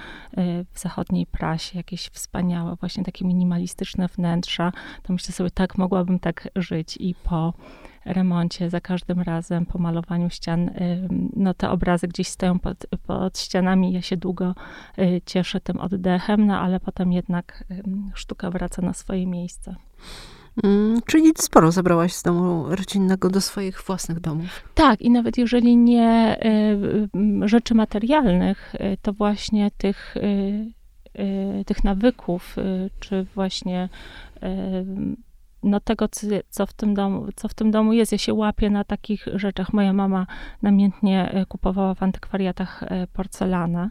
w 0.73 0.79
zachodniej 0.79 1.27
prasie 1.27 1.79
jakieś 1.79 2.07
wspaniałe, 2.07 2.77
właśnie 2.77 3.05
takie 3.05 3.25
minimalistyczne 3.25 4.09
wnętrza, 4.09 4.73
to 5.03 5.13
myślę 5.13 5.33
sobie, 5.33 5.51
tak, 5.51 5.79
mogłabym 5.79 6.19
tak 6.19 6.49
żyć 6.57 6.97
i 6.97 7.15
po 7.15 7.55
remoncie, 8.05 8.71
za 8.71 8.81
każdym 8.81 9.21
razem 9.21 9.67
po 9.67 9.79
malowaniu 9.79 10.31
ścian, 10.31 10.71
no 11.37 11.55
te 11.55 11.71
obrazy 11.71 12.09
gdzieś 12.09 12.29
stoją 12.29 12.59
pod, 12.59 12.87
pod 13.07 13.39
ścianami. 13.39 13.93
Ja 13.93 14.03
się 14.03 14.17
długo 14.17 14.55
cieszę 15.27 15.61
tym 15.61 15.81
oddechem, 15.81 16.47
no 16.47 16.61
ale 16.61 16.81
potem 16.81 17.13
jednak 17.13 17.65
sztuka 18.15 18.51
wraca 18.51 18.83
na 18.83 18.93
swoje 18.93 19.27
miejsce. 19.27 19.75
Mm, 20.65 21.01
czyli 21.07 21.33
sporo 21.37 21.73
zabrałaś 21.73 22.13
z 22.13 22.23
domu 22.23 22.65
rodzinnego 22.69 23.31
do 23.31 23.41
swoich 23.41 23.83
własnych 23.83 24.21
domów. 24.21 24.69
Tak, 24.75 25.01
i 25.01 25.11
nawet 25.11 25.39
jeżeli 25.39 25.77
nie 25.77 26.39
y, 27.45 27.49
rzeczy 27.49 27.75
materialnych, 27.75 28.75
y, 28.75 28.99
to 29.03 29.13
właśnie 29.13 29.71
tych, 29.71 30.15
tych 31.67 31.85
nawyków, 31.85 32.57
czy 33.01 33.27
właśnie 33.35 33.89
no 35.63 35.81
tego, 35.81 36.09
co, 36.51 36.67
w 36.67 36.73
tym 36.73 36.95
domu, 36.95 37.27
co 37.37 37.49
w 37.49 37.55
tym 37.55 37.71
domu 37.71 37.93
jest. 37.93 38.13
Ja 38.13 38.19
się 38.19 38.35
łapię 38.35 38.71
na 38.71 38.85
takich 38.85 39.27
rzeczach. 39.35 39.73
Moja 39.73 39.93
mama 39.93 40.27
namiętnie 40.63 41.45
kupowała 41.49 41.95
w 41.95 42.03
antykwariatach 42.03 42.85
porcelanę. 43.13 43.91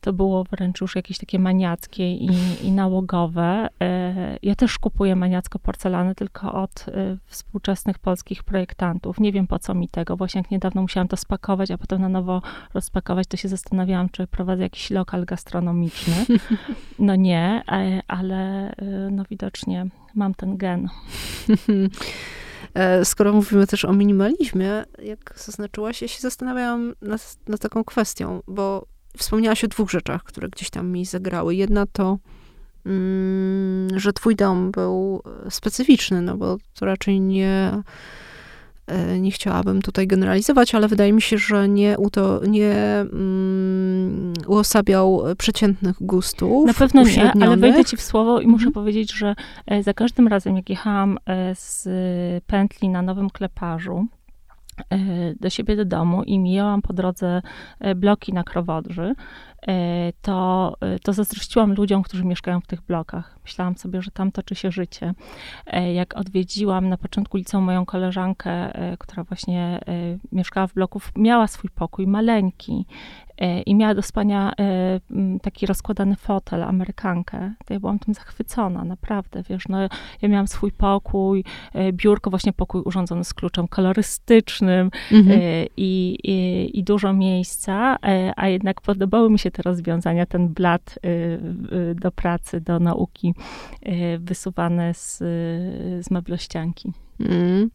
To 0.00 0.12
było 0.12 0.44
wręcz 0.44 0.80
już 0.80 0.96
jakieś 0.96 1.18
takie 1.18 1.38
maniackie 1.38 2.14
i, 2.14 2.30
i 2.62 2.72
nałogowe. 2.72 3.68
E, 3.82 4.36
ja 4.42 4.54
też 4.54 4.78
kupuję 4.78 5.16
maniacko 5.16 5.58
porcelany, 5.58 6.14
tylko 6.14 6.52
od 6.52 6.86
współczesnych 7.26 7.98
polskich 7.98 8.42
projektantów. 8.42 9.20
Nie 9.20 9.32
wiem 9.32 9.46
po 9.46 9.58
co 9.58 9.74
mi 9.74 9.88
tego. 9.88 10.16
Właśnie 10.16 10.40
jak 10.40 10.50
niedawno 10.50 10.82
musiałam 10.82 11.08
to 11.08 11.16
spakować, 11.16 11.70
a 11.70 11.78
potem 11.78 12.00
na 12.00 12.08
nowo 12.08 12.42
rozpakować, 12.74 13.26
to 13.26 13.36
się 13.36 13.48
zastanawiałam, 13.48 14.08
czy 14.08 14.26
prowadzę 14.26 14.62
jakiś 14.62 14.90
lokal 14.90 15.24
gastronomiczny. 15.24 16.14
No 16.98 17.16
nie, 17.16 17.62
ale 18.08 18.72
no 19.10 19.24
widocznie 19.30 19.86
mam 20.14 20.34
ten 20.34 20.56
gen. 20.56 20.88
E, 22.74 23.04
skoro 23.04 23.32
mówimy 23.32 23.66
też 23.66 23.84
o 23.84 23.92
minimalizmie, 23.92 24.84
jak 25.02 25.34
zaznaczyłaś, 25.36 26.02
ja 26.02 26.08
się 26.08 26.20
zastanawiałam 26.20 26.94
nad, 27.02 27.36
nad 27.48 27.60
taką 27.60 27.84
kwestią, 27.84 28.40
bo 28.48 28.86
wspomniałaś 29.16 29.64
o 29.64 29.68
dwóch 29.68 29.90
rzeczach, 29.90 30.22
które 30.22 30.48
gdzieś 30.48 30.70
tam 30.70 30.88
mi 30.88 31.04
zagrały. 31.04 31.54
Jedna 31.54 31.86
to, 31.86 32.18
mm, 32.86 34.00
że 34.00 34.12
twój 34.12 34.36
dom 34.36 34.70
był 34.70 35.22
specyficzny, 35.50 36.22
no 36.22 36.36
bo 36.36 36.56
to 36.74 36.86
raczej 36.86 37.20
nie 37.20 37.82
E, 38.90 39.20
nie 39.20 39.30
chciałabym 39.30 39.82
tutaj 39.82 40.06
generalizować, 40.06 40.74
ale 40.74 40.88
wydaje 40.88 41.12
mi 41.12 41.22
się, 41.22 41.38
że 41.38 41.68
nie, 41.68 41.98
uto, 41.98 42.40
nie 42.48 43.04
um, 43.12 44.32
uosabiał 44.46 45.22
przeciętnych 45.38 45.96
gustów. 46.00 46.66
Na 46.66 46.74
pewno 46.74 47.02
nie, 47.02 47.32
ale 47.42 47.56
wejdę 47.56 47.84
ci 47.84 47.96
w 47.96 48.02
słowo 48.02 48.40
i 48.40 48.46
muszę 48.46 48.66
mhm. 48.66 48.72
powiedzieć, 48.72 49.12
że 49.12 49.34
e, 49.66 49.82
za 49.82 49.94
każdym 49.94 50.28
razem, 50.28 50.56
jak 50.56 50.70
jechałam 50.70 51.18
e, 51.26 51.54
z 51.54 51.88
pętli 52.46 52.88
na 52.88 53.02
Nowym 53.02 53.30
Kleparzu, 53.30 54.06
do 55.40 55.50
siebie 55.50 55.76
do 55.76 55.84
domu 55.84 56.22
i 56.22 56.38
mijałam 56.38 56.82
po 56.82 56.92
drodze 56.92 57.42
bloki 57.96 58.32
na 58.32 58.44
Krowodrzy, 58.44 59.02
E, 59.02 59.49
to, 60.22 60.76
e, 60.80 60.98
to 60.98 61.12
zazdrościłam 61.12 61.74
ludziom, 61.74 62.02
którzy 62.02 62.24
mieszkają 62.24 62.60
w 62.60 62.66
tych 62.66 62.82
blokach. 62.82 63.38
Myślałam 63.44 63.76
sobie, 63.76 64.02
że 64.02 64.10
tam 64.10 64.32
toczy 64.32 64.54
się 64.54 64.70
życie. 64.70 65.14
E, 65.66 65.92
jak 65.92 66.16
odwiedziłam 66.16 66.88
na 66.88 66.96
początku 66.96 67.36
liceum 67.36 67.64
moją 67.64 67.86
koleżankę, 67.86 68.72
która 68.98 69.24
właśnie 69.24 69.80
mieszkała 70.32 70.66
w 70.66 70.74
bloku, 70.74 71.00
miała 71.16 71.46
swój 71.46 71.70
pokój, 71.70 72.06
maleńki, 72.06 72.86
i 73.66 73.74
miała 73.74 73.94
do 73.94 74.02
spania 74.02 74.52
taki 75.42 75.66
rozkładany 75.66 76.16
fotel, 76.16 76.62
amerykankę, 76.62 77.52
to 77.66 77.74
ja 77.74 77.80
byłam 77.80 77.98
tym 77.98 78.14
zachwycona, 78.14 78.84
naprawdę, 78.84 79.42
wiesz, 79.48 79.68
no 79.68 79.78
ja 80.22 80.28
miałam 80.28 80.48
swój 80.48 80.72
pokój, 80.72 81.44
biurko, 81.92 82.30
właśnie 82.30 82.52
pokój 82.52 82.82
urządzony 82.82 83.24
z 83.24 83.34
kluczem 83.34 83.68
kolorystycznym 83.68 84.90
mhm. 85.12 85.40
i, 85.76 86.18
i, 86.22 86.78
i 86.78 86.84
dużo 86.84 87.12
miejsca, 87.12 87.96
a 88.36 88.48
jednak 88.48 88.80
podobały 88.80 89.30
mi 89.30 89.38
się 89.38 89.49
te 89.50 89.62
rozwiązania, 89.62 90.26
ten 90.26 90.48
blat 90.48 90.98
y, 91.04 91.08
y, 91.90 91.94
do 91.94 92.10
pracy, 92.12 92.60
do 92.60 92.78
nauki 92.80 93.34
y, 93.86 94.18
wysuwane 94.18 94.94
z, 94.94 95.18
z 96.06 96.10
meblościanki. 96.10 96.92
Mm. 97.20 97.70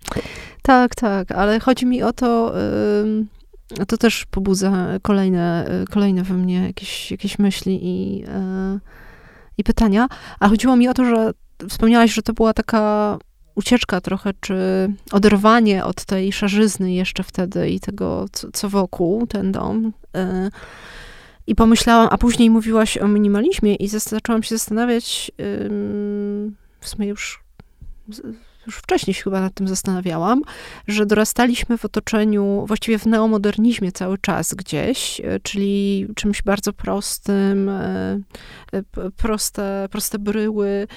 Tak, 0.62 0.96
tak, 0.96 1.32
ale 1.32 1.60
chodzi 1.60 1.86
mi 1.86 2.04
o 2.04 2.14
to, 2.14 2.54
to 3.88 3.98
też 3.98 4.26
pobudza 4.26 4.88
kolejne, 5.02 5.66
kolejne 5.92 6.24
we 6.24 6.34
mnie 6.34 6.64
jakieś, 6.68 7.12
jakieś 7.12 7.40
myśli 7.40 7.80
i, 7.84 8.24
i 9.58 9.64
pytania, 9.64 10.08
a 10.40 10.50
chodziło 10.50 10.76
mi 10.76 10.88
o 10.88 10.94
to, 10.94 11.06
że 11.06 11.32
wspomniałaś, 11.70 12.14
że 12.14 12.22
to 12.22 12.34
była 12.34 12.54
taka 12.54 13.18
ucieczka 13.56 14.02
trochę, 14.02 14.32
czy 14.40 14.56
oderwanie 15.12 15.86
od 15.86 16.06
tej 16.06 16.34
szarzyzny 16.34 16.94
jeszcze 16.94 17.24
wtedy 17.24 17.70
i 17.70 17.80
tego, 17.80 18.26
co, 18.32 18.48
co 18.54 18.70
wokół, 18.70 19.28
ten 19.28 19.52
dom. 19.52 19.94
I 21.48 21.56
pomyślałam, 21.56 22.08
a 22.12 22.18
później 22.18 22.50
mówiłaś 22.50 22.98
o 22.98 23.08
minimalizmie 23.08 23.76
i 23.76 23.88
zaczęłam 23.88 24.44
się 24.44 24.56
zastanawiać, 24.56 25.32
w 26.80 26.90
sumie 26.90 27.08
już, 27.08 27.44
już 28.66 28.78
wcześniej 28.78 29.14
się 29.14 29.24
chyba 29.24 29.42
nad 29.42 29.54
tym 29.54 29.68
zastanawiałam, 29.68 30.42
że 30.88 31.06
dorastaliśmy 31.06 31.78
w 31.78 31.86
otoczeniu, 31.86 32.66
właściwie 32.68 33.00
w 33.00 33.06
neomodernizmie 33.06 33.92
cały 33.92 34.18
czas 34.18 34.54
gdzieś, 34.54 35.22
e, 35.22 35.40
czyli 35.40 36.08
czymś 36.16 36.42
bardzo 36.42 36.74
prostym, 36.74 37.70
e, 37.70 38.20
e, 38.74 38.84
proste, 39.18 39.88
proste 39.92 40.20
bryły, 40.20 40.88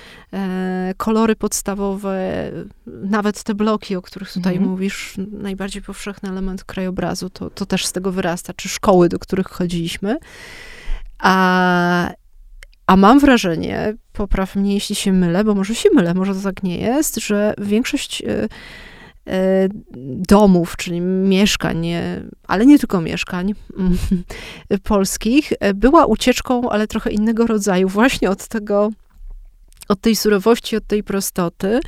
kolory 0.97 1.37
podstawowe, 1.37 2.51
nawet 2.87 3.43
te 3.43 3.55
bloki, 3.55 3.97
o 3.97 4.03
których 4.03 4.33
tutaj 4.33 4.55
mhm. 4.55 4.71
mówisz, 4.71 5.15
najbardziej 5.33 5.83
powszechny 5.83 6.29
element 6.29 6.65
krajobrazu, 6.65 7.31
to, 7.31 7.51
to 7.51 7.67
też 7.67 7.87
z 7.87 7.93
tego 7.93 8.13
wyrasta, 8.13 8.53
czy 8.53 8.69
szkoły, 8.69 9.09
do 9.09 9.19
których 9.19 9.47
chodziliśmy. 9.47 10.19
A, 11.19 12.11
a 12.87 12.97
mam 12.97 13.21
wrażenie, 13.21 13.95
popraw 14.19 14.57
mnie, 14.57 14.75
jeśli 14.75 14.95
się 14.95 15.13
mylę, 15.13 15.45
bo 15.45 15.55
może 15.55 15.75
się 15.75 15.89
mylę, 15.95 16.15
może 16.15 16.35
to 16.35 16.41
tak 16.41 16.63
nie 16.63 16.79
jest, 16.79 17.17
że 17.17 17.55
większość 17.59 18.23
e, 18.23 18.49
e, 19.27 19.69
domów, 20.29 20.77
czyli 20.77 21.01
mieszkań, 21.01 21.87
ale 22.47 22.67
nie 22.67 22.79
tylko 22.79 23.01
mieszkań 23.01 23.55
polskich, 24.83 25.53
e, 25.61 25.75
była 25.75 26.07
ucieczką, 26.07 26.71
ale 26.71 26.87
trochę 26.87 27.11
innego 27.11 27.47
rodzaju, 27.47 27.89
właśnie 27.89 28.31
od 28.31 28.49
tego 28.49 28.91
od 29.89 30.01
tej 30.01 30.17
surowości, 30.17 30.77
od 30.77 30.87
tej 30.87 31.03
prostoty. 31.03 31.81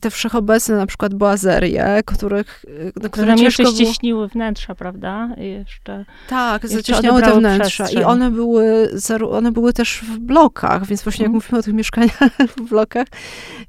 Te 0.00 0.10
wszechobecne 0.10 0.76
na 0.76 0.86
przykład 0.86 1.14
boazerie, 1.14 2.02
których, 2.06 2.64
no, 3.02 3.10
które 3.10 3.26
Nam 3.26 3.38
jeszcze 3.38 3.62
było... 3.62 3.74
ścieśniły 3.74 4.28
wnętrza, 4.28 4.74
prawda? 4.74 5.28
Jeszcze, 5.36 6.04
tak, 6.28 6.68
zacieśniały 6.68 7.22
te 7.22 7.38
wnętrza. 7.38 7.88
I 7.88 7.96
one 7.96 8.30
były, 8.30 8.90
one 9.30 9.52
były 9.52 9.72
też 9.72 10.00
w 10.00 10.18
blokach, 10.18 10.86
więc 10.86 11.02
właśnie 11.02 11.22
jak 11.22 11.34
mhm. 11.34 11.34
mówimy 11.34 11.58
o 11.58 11.62
tych 11.62 11.74
mieszkaniach 11.74 12.18
w 12.56 12.62
blokach, 12.62 13.06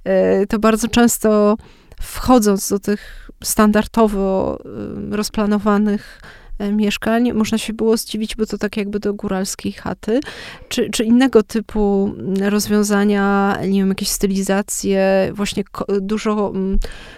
e, 0.03 0.47
to 0.47 0.59
bardzo 0.59 0.87
często 0.87 1.57
wchodząc 2.01 2.69
do 2.69 2.79
tych 2.79 3.29
standardowo 3.43 4.57
rozplanowanych 5.11 6.19
E, 6.21 6.44
mieszkań, 6.71 7.33
można 7.33 7.57
się 7.57 7.73
było 7.73 7.97
zdziwić, 7.97 8.35
bo 8.35 8.45
to 8.45 8.57
tak 8.57 8.77
jakby 8.77 8.99
do 8.99 9.13
góralskiej 9.13 9.71
chaty, 9.71 10.19
czy, 10.69 10.89
czy 10.89 11.03
innego 11.03 11.43
typu 11.43 12.13
rozwiązania, 12.41 13.57
nie 13.67 13.79
wiem, 13.79 13.89
jakieś 13.89 14.09
stylizacje, 14.09 15.31
właśnie 15.33 15.63
dużo 16.01 16.53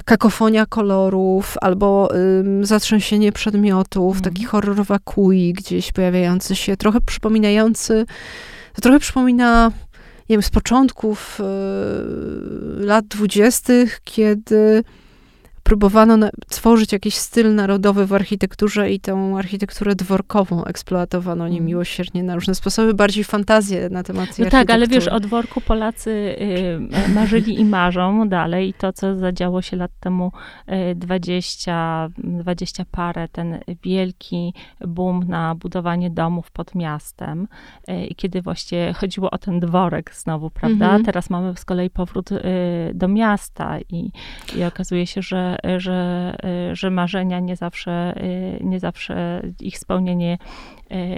kakofonia 0.06 0.66
kolorów, 0.66 1.56
albo 1.62 2.10
um, 2.12 2.66
zatrzęsienie 2.66 3.32
przedmiotów, 3.32 4.18
mm. 4.18 4.24
taki 4.24 4.46
horror 4.46 4.86
wakui 4.86 5.54
gdzieś 5.54 5.92
pojawiający 5.92 6.56
się, 6.56 6.78
trochę 6.78 7.02
przypominający, 7.02 8.06
to 8.74 8.82
trochę 8.82 9.00
przypomina 9.00 9.72
nie 10.30 10.34
wiem, 10.34 10.44
z 10.44 10.50
początków 10.50 11.40
y, 11.40 12.86
lat 12.86 13.06
dwudziestych, 13.08 14.02
kiedy 14.04 14.84
próbowano 15.68 16.18
na, 16.18 16.30
tworzyć 16.50 16.92
jakiś 16.92 17.16
styl 17.16 17.56
narodowy 17.56 18.06
w 18.06 18.14
architekturze 18.14 18.92
i 18.92 19.00
tą 19.00 19.38
architekturę 19.38 19.96
dworkową 19.96 20.66
eksploatowano 20.66 21.44
mm. 21.44 21.54
niemiłosiernie 21.54 22.24
na 22.24 22.36
różne 22.36 22.56
sposoby, 22.56 22.94
bardziej 22.94 23.24
fantazję 23.24 23.90
na 23.90 24.04
temat 24.04 24.40
No 24.40 24.50
tak, 24.50 24.70
ale 24.70 24.88
wiesz, 24.88 25.08
o 25.08 25.20
dworku 25.20 25.62
Polacy 25.62 26.10
y, 26.10 27.14
marzyli 27.16 27.60
i 27.60 27.66
marzą 27.66 28.30
dalej. 28.30 28.70
I 28.70 28.74
to, 28.74 28.94
co 28.94 29.16
zadziało 29.16 29.62
się 29.62 29.78
lat 29.78 29.92
temu 30.00 30.32
y, 30.92 30.96
20, 30.96 32.10
20 32.18 32.86
parę, 32.92 33.28
ten 33.28 33.60
wielki 33.84 34.54
boom 34.82 35.24
na 35.28 35.56
budowanie 35.56 36.10
domów 36.10 36.52
pod 36.52 36.76
miastem. 36.76 37.48
Y, 37.90 38.16
kiedy 38.16 38.42
właśnie 38.42 38.94
chodziło 38.94 39.32
o 39.32 39.38
ten 39.38 39.60
dworek 39.60 40.16
znowu, 40.16 40.50
prawda? 40.50 40.98
-hmm. 40.98 41.06
Teraz 41.06 41.30
mamy 41.30 41.54
z 41.56 41.66
kolei 41.66 41.90
powrót 41.90 42.32
y, 42.32 42.42
do 42.94 43.08
miasta 43.08 43.80
i, 43.80 44.12
i 44.56 44.64
okazuje 44.64 45.08
się, 45.08 45.22
że, 45.22 45.57
że, 45.78 46.36
że 46.74 46.90
marzenia 46.92 47.40
nie 47.40 47.56
zawsze, 47.56 48.14
nie 48.62 48.80
zawsze 48.80 49.42
ich 49.60 49.78
spełnienie 49.78 50.38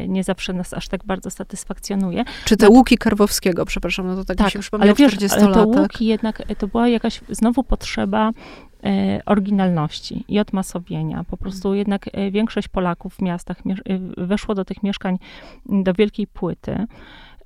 nie 0.07 0.23
zawsze 0.23 0.53
nas 0.53 0.73
aż 0.73 0.87
tak 0.87 1.05
bardzo 1.05 1.31
satysfakcjonuje. 1.31 2.23
Czy 2.45 2.57
te 2.57 2.65
no, 2.65 2.71
łuki 2.71 2.97
Karwowskiego, 2.97 3.65
przepraszam, 3.65 4.07
no 4.07 4.15
to 4.15 4.25
tak, 4.25 4.37
tak 4.37 4.47
mi 4.47 4.51
się 4.51 4.59
przypomniało 4.59 4.95
ale 4.97 5.09
wiesz, 5.09 5.31
ale 5.31 5.53
te 5.53 5.63
łuki 5.63 6.05
jednak, 6.05 6.43
to 6.57 6.67
była 6.67 6.87
jakaś 6.87 7.21
znowu 7.29 7.63
potrzeba 7.63 8.31
oryginalności 9.25 10.25
i 10.27 10.39
odmasowienia. 10.39 11.23
Po 11.23 11.37
prostu 11.37 11.73
jednak 11.73 12.05
większość 12.31 12.67
Polaków 12.67 13.15
w 13.15 13.21
miastach 13.21 13.57
weszło 14.17 14.55
do 14.55 14.65
tych 14.65 14.83
mieszkań 14.83 15.17
do 15.65 15.93
wielkiej 15.93 16.27
płyty. 16.27 16.85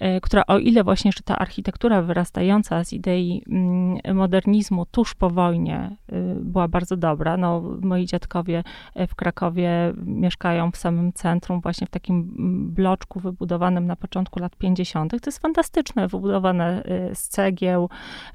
E, 0.04 0.22
która 0.22 0.44
o 0.48 0.58
ile 0.58 0.84
właśnie 0.84 1.10
jeszcze 1.10 1.24
ta 1.24 1.39
architektura 1.39 2.02
wyrastająca 2.02 2.84
z 2.84 2.94
idei 2.94 3.44
mm, 3.50 4.16
modernizmu 4.16 4.86
tuż 4.86 5.16
po 5.16 5.30
wojnie 5.30 5.98
y, 6.13 6.36
była 6.39 6.68
bardzo 6.68 6.98
dobra, 6.98 7.38
no 7.38 7.62
moi 7.82 8.06
dziadkowie 8.06 8.63
e, 8.96 9.08
w 9.08 9.16
Krakowie 9.16 9.94
mieszkają 10.06 10.72
w 10.72 10.78
samym 10.78 11.13
centrum, 11.13 11.62
właśnie 11.62 11.88
w 11.88 11.89
takim 11.89 12.16
mm, 12.16 12.72
bloczku 12.74 13.20
wybudowanym 13.20 13.88
na 13.88 13.96
początku 13.96 14.39
lat 14.39 14.56
50. 14.56 15.12
To 15.12 15.18
jest 15.26 15.39
fantastyczne, 15.39 16.08
wybudowane 16.08 16.84
y, 17.12 17.16
z 17.16 17.28
cegieł, 17.28 17.89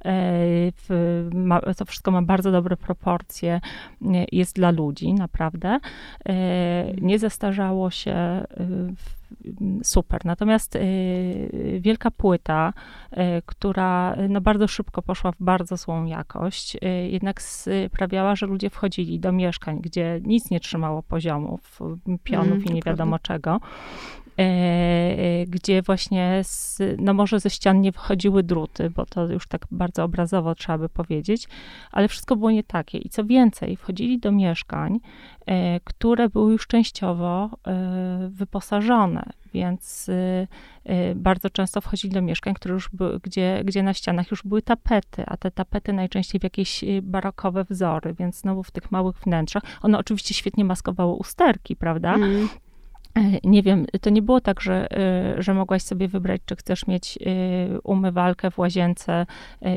e, 0.05 1.75
to 1.77 1.85
wszystko 1.85 2.11
ma 2.11 2.23
bardzo 2.23 2.53
dobre 2.53 2.77
proporcje, 2.77 3.61
jest 4.33 4.57
dla 4.57 4.71
ludzi, 4.71 5.15
naprawdę. 5.15 5.79
Nie 7.01 7.19
zestarzało 7.19 7.91
się 7.91 8.45
w 8.97 9.18
super. 9.83 10.25
Natomiast 10.25 10.77
y, 10.77 11.79
wielka 11.81 12.11
płyta, 12.11 12.73
y, 13.13 13.17
która 13.47 14.17
no, 14.29 14.41
bardzo 14.41 14.69
szybko 14.69 15.03
poszła 15.03 15.33
w 15.33 15.37
bardzo 15.41 15.77
złą 15.77 16.05
jakość, 16.05 16.77
y, 16.77 17.09
jednak 17.09 17.43
sprawiała, 17.43 18.37
że 18.37 18.47
ludzie 18.47 18.71
wchodzili 18.71 19.21
do 19.21 19.33
mieszkań, 19.33 19.81
gdzie 19.81 20.21
nic 20.25 20.51
nie 20.51 20.61
trzymało 20.61 21.03
poziomów, 21.03 21.81
pionów 22.23 22.59
mm, 22.59 22.65
i 22.65 22.71
nie 22.71 22.83
wiadomo 22.83 23.19
czego. 23.19 23.61
E, 24.39 25.47
gdzie 25.47 25.83
właśnie, 25.83 26.41
z, 26.43 26.79
no 26.99 27.15
może 27.15 27.41
ze 27.41 27.51
ścian 27.51 27.81
nie 27.81 27.93
wychodziły 27.93 28.43
druty, 28.43 28.91
bo 28.91 29.07
to 29.07 29.27
już 29.27 29.47
tak 29.47 29.67
bardzo 29.71 30.05
obrazowo 30.05 30.55
trzeba 30.55 30.79
by 30.79 30.89
powiedzieć, 30.89 31.49
ale 31.93 32.09
wszystko 32.09 32.37
było 32.37 32.51
nie 32.51 32.65
takie. 32.65 32.99
I 32.99 33.09
co 33.09 33.25
więcej, 33.25 33.77
wchodzili 33.77 34.19
do 34.19 34.33
mieszkań, 34.33 35.01
e, 35.47 35.81
które 35.81 36.29
były 36.29 36.53
już 36.53 36.67
częściowo 36.67 37.51
e, 37.67 38.29
wyposażone, 38.33 39.31
więc 39.55 40.11
bardzo 41.15 41.51
często 41.51 41.81
wchodzili 41.81 42.15
do 42.15 42.23
mieszkań, 42.23 42.55
które 42.55 42.75
już 42.75 42.89
były, 42.93 43.21
gdzie, 43.21 43.63
gdzie 43.65 43.83
na 43.83 43.95
ścianach 43.95 44.31
już 44.31 44.43
były 44.43 44.63
tapety, 44.63 45.25
a 45.27 45.37
te 45.37 45.51
tapety 45.51 45.93
najczęściej 45.93 46.41
w 46.41 46.45
jakieś 46.45 46.85
barokowe 47.03 47.65
wzory, 47.65 48.15
więc 48.15 48.41
znowu 48.41 48.63
w 48.63 48.71
tych 48.71 48.91
małych 48.91 49.17
wnętrzach. 49.17 49.63
One 49.83 49.99
oczywiście 49.99 50.35
świetnie 50.35 50.65
maskowały 50.65 51.13
usterki, 51.13 51.77
prawda? 51.77 52.15
Mm. 52.15 52.49
E, 53.19 53.39
nie 53.45 53.63
wiem, 53.63 53.87
to 54.01 54.11
nie 54.11 54.23
było 54.23 54.41
tak, 54.41 54.61
że, 54.61 54.93
e, 54.93 55.43
że 55.43 55.55
mogłaś 55.55 55.83
sobie 55.83 56.09
wybrać, 56.09 56.41
czy 56.47 56.57
chcesz 56.57 56.87
mieć 56.87 57.19
e, 57.19 57.81
umywalkę 57.81 58.51
w 58.51 58.59
łazience 58.59 59.27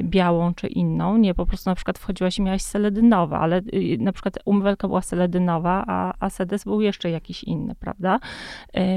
białą 0.03 0.53
czy 0.53 0.67
inną. 0.67 1.17
Nie, 1.17 1.33
po 1.33 1.45
prostu 1.45 1.69
na 1.69 1.75
przykład 1.75 1.99
wchodziłaś 1.99 2.37
i 2.37 2.41
miałaś 2.41 2.61
seledynowa, 2.61 3.39
ale 3.39 3.61
na 3.99 4.11
przykład 4.11 4.39
umywalka 4.45 4.87
była 4.87 5.01
seledynowa, 5.01 5.83
a, 5.87 6.13
a 6.19 6.29
sedes 6.29 6.63
był 6.63 6.81
jeszcze 6.81 7.09
jakiś 7.09 7.43
inny, 7.43 7.75
prawda? 7.75 8.19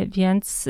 Więc 0.09 0.69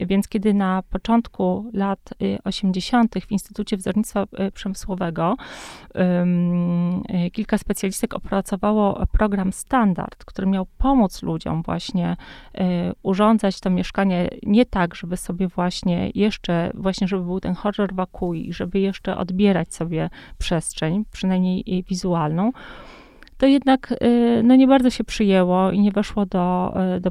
więc 0.00 0.28
kiedy 0.28 0.54
na 0.54 0.82
początku 0.90 1.70
lat 1.72 2.14
80. 2.44 3.16
Y, 3.16 3.20
w 3.20 3.32
Instytucie 3.32 3.76
Wzornictwa 3.76 4.26
Przemysłowego 4.54 5.36
kilka 7.32 7.58
specjalistek 7.58 8.14
opracowało 8.14 9.06
program 9.12 9.52
standard, 9.52 10.24
który 10.24 10.46
miał 10.46 10.66
pomóc 10.78 11.22
ludziom 11.22 11.62
właśnie 11.62 12.13
urządzać 13.02 13.60
to 13.60 13.70
mieszkanie 13.70 14.28
nie 14.42 14.66
tak, 14.66 14.94
żeby 14.94 15.16
sobie 15.16 15.48
właśnie 15.48 16.10
jeszcze, 16.14 16.70
właśnie 16.74 17.08
żeby 17.08 17.24
był 17.24 17.40
ten 17.40 17.54
horror 17.54 17.94
wakui, 17.94 18.52
żeby 18.52 18.78
jeszcze 18.78 19.16
odbierać 19.16 19.74
sobie 19.74 20.10
przestrzeń, 20.38 21.04
przynajmniej 21.12 21.84
wizualną, 21.88 22.52
to 23.38 23.46
jednak 23.46 23.92
y, 23.92 24.42
no, 24.44 24.56
nie 24.56 24.66
bardzo 24.66 24.90
się 24.90 25.04
przyjęło 25.04 25.70
i 25.70 25.80
nie 25.80 25.92
weszło 25.92 26.26
do, 26.26 26.74
y, 26.96 27.00
do 27.00 27.10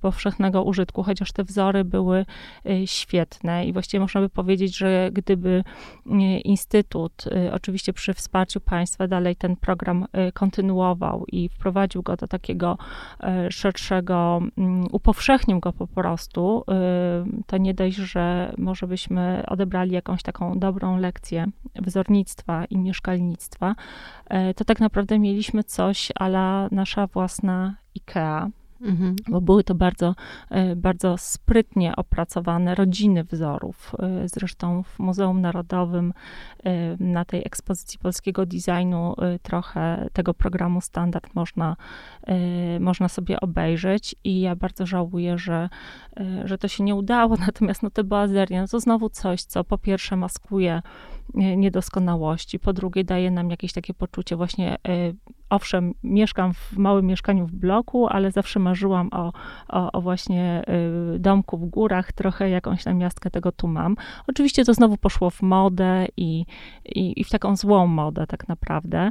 powszechnego 0.00 0.62
użytku, 0.62 1.02
chociaż 1.02 1.32
te 1.32 1.44
wzory 1.44 1.84
były 1.84 2.26
y, 2.66 2.86
świetne. 2.86 3.66
I 3.66 3.72
właściwie 3.72 4.00
można 4.00 4.20
by 4.20 4.28
powiedzieć, 4.28 4.76
że 4.76 5.10
gdyby 5.12 5.64
Instytut, 6.44 7.24
oczywiście 7.52 7.92
przy 7.92 8.14
wsparciu 8.14 8.60
państwa, 8.60 9.08
dalej 9.08 9.36
ten 9.36 9.56
program 9.56 10.06
kontynuował 10.34 11.24
i 11.32 11.48
wprowadził 11.48 12.02
go 12.02 12.16
do 12.16 12.26
takiego 12.26 12.78
szerszego, 13.50 14.42
mm, 14.58 14.86
upowszechnił 14.92 15.60
go 15.60 15.72
po 15.72 15.86
prostu, 15.86 16.64
to 17.46 17.58
nie 17.58 17.74
dość, 17.74 17.96
że 17.96 18.54
może 18.58 18.86
byśmy 18.86 19.42
odebrali 19.46 19.92
jakąś 19.92 20.22
taką 20.22 20.58
dobrą 20.58 20.98
lekcję 20.98 21.46
wzornictwa 21.74 22.64
i 22.64 22.78
mieszkalnictwa, 22.78 23.74
to 24.56 24.64
tak 24.64 24.80
naprawdę 24.80 25.18
mieliśmy 25.18 25.53
coś 25.62 26.12
ala 26.14 26.68
nasza 26.70 27.06
własna 27.06 27.76
IKEA. 27.96 28.50
Mhm. 28.84 29.16
Bo 29.28 29.40
były 29.40 29.64
to 29.64 29.74
bardzo, 29.74 30.14
e, 30.50 30.76
bardzo 30.76 31.18
sprytnie 31.18 31.96
opracowane 31.96 32.74
rodziny 32.74 33.24
wzorów. 33.24 33.92
E, 33.98 34.28
zresztą 34.28 34.82
w 34.82 34.98
Muzeum 34.98 35.40
Narodowym 35.40 36.12
e, 36.64 36.96
na 37.04 37.24
tej 37.24 37.42
ekspozycji 37.46 37.98
polskiego 37.98 38.46
designu 38.46 39.14
trochę 39.42 40.08
tego 40.12 40.34
programu 40.34 40.80
standard 40.80 41.34
można, 41.34 41.76
można 42.80 43.08
sobie 43.08 43.40
obejrzeć 43.40 44.14
i 44.24 44.40
ja 44.40 44.56
bardzo 44.56 44.86
żałuję, 44.86 45.38
że, 45.38 45.68
że 46.44 46.58
to 46.58 46.68
się 46.68 46.84
nie 46.84 46.94
udało. 46.94 47.36
Natomiast 47.46 47.82
no, 47.82 47.90
te 47.90 48.04
boazerie, 48.04 48.60
no 48.60 48.68
to 48.68 48.80
znowu 48.80 49.08
coś, 49.08 49.42
co 49.42 49.64
po 49.64 49.78
pierwsze 49.78 50.16
maskuje 50.16 50.82
niedoskonałości, 51.34 52.58
po 52.58 52.72
drugie 52.72 53.04
daje 53.04 53.30
nam 53.30 53.50
jakieś 53.50 53.72
takie 53.72 53.94
poczucie 53.94 54.36
właśnie, 54.36 54.78
owszem, 55.50 55.94
mieszkam 56.02 56.54
w 56.54 56.76
małym 56.76 57.06
mieszkaniu 57.06 57.46
w 57.46 57.52
bloku, 57.52 58.06
ale 58.06 58.30
zawsze 58.30 58.60
marzyłam 58.60 59.08
o, 59.12 59.32
o, 59.68 59.92
o 59.92 60.00
właśnie 60.00 60.62
y, 61.14 61.18
domku 61.18 61.58
w 61.58 61.66
górach, 61.66 62.12
trochę 62.12 62.50
jakąś 62.50 62.84
namiastkę 62.84 63.30
tego 63.30 63.52
tu 63.52 63.68
mam. 63.68 63.96
Oczywiście 64.26 64.64
to 64.64 64.74
znowu 64.74 64.96
poszło 64.96 65.30
w 65.30 65.42
modę 65.42 66.06
i, 66.16 66.46
i, 66.84 67.20
i 67.20 67.24
w 67.24 67.30
taką 67.30 67.56
złą 67.56 67.86
modę 67.86 68.26
tak 68.26 68.48
naprawdę, 68.48 69.10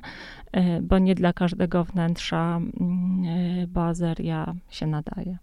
y, 0.57 0.81
bo 0.81 0.99
nie 0.99 1.15
dla 1.15 1.33
każdego 1.33 1.83
wnętrza 1.83 2.59
mm, 3.03 3.25
y, 3.25 3.67
bazeria 3.67 4.55
się 4.69 4.87
nadaje. 4.87 5.37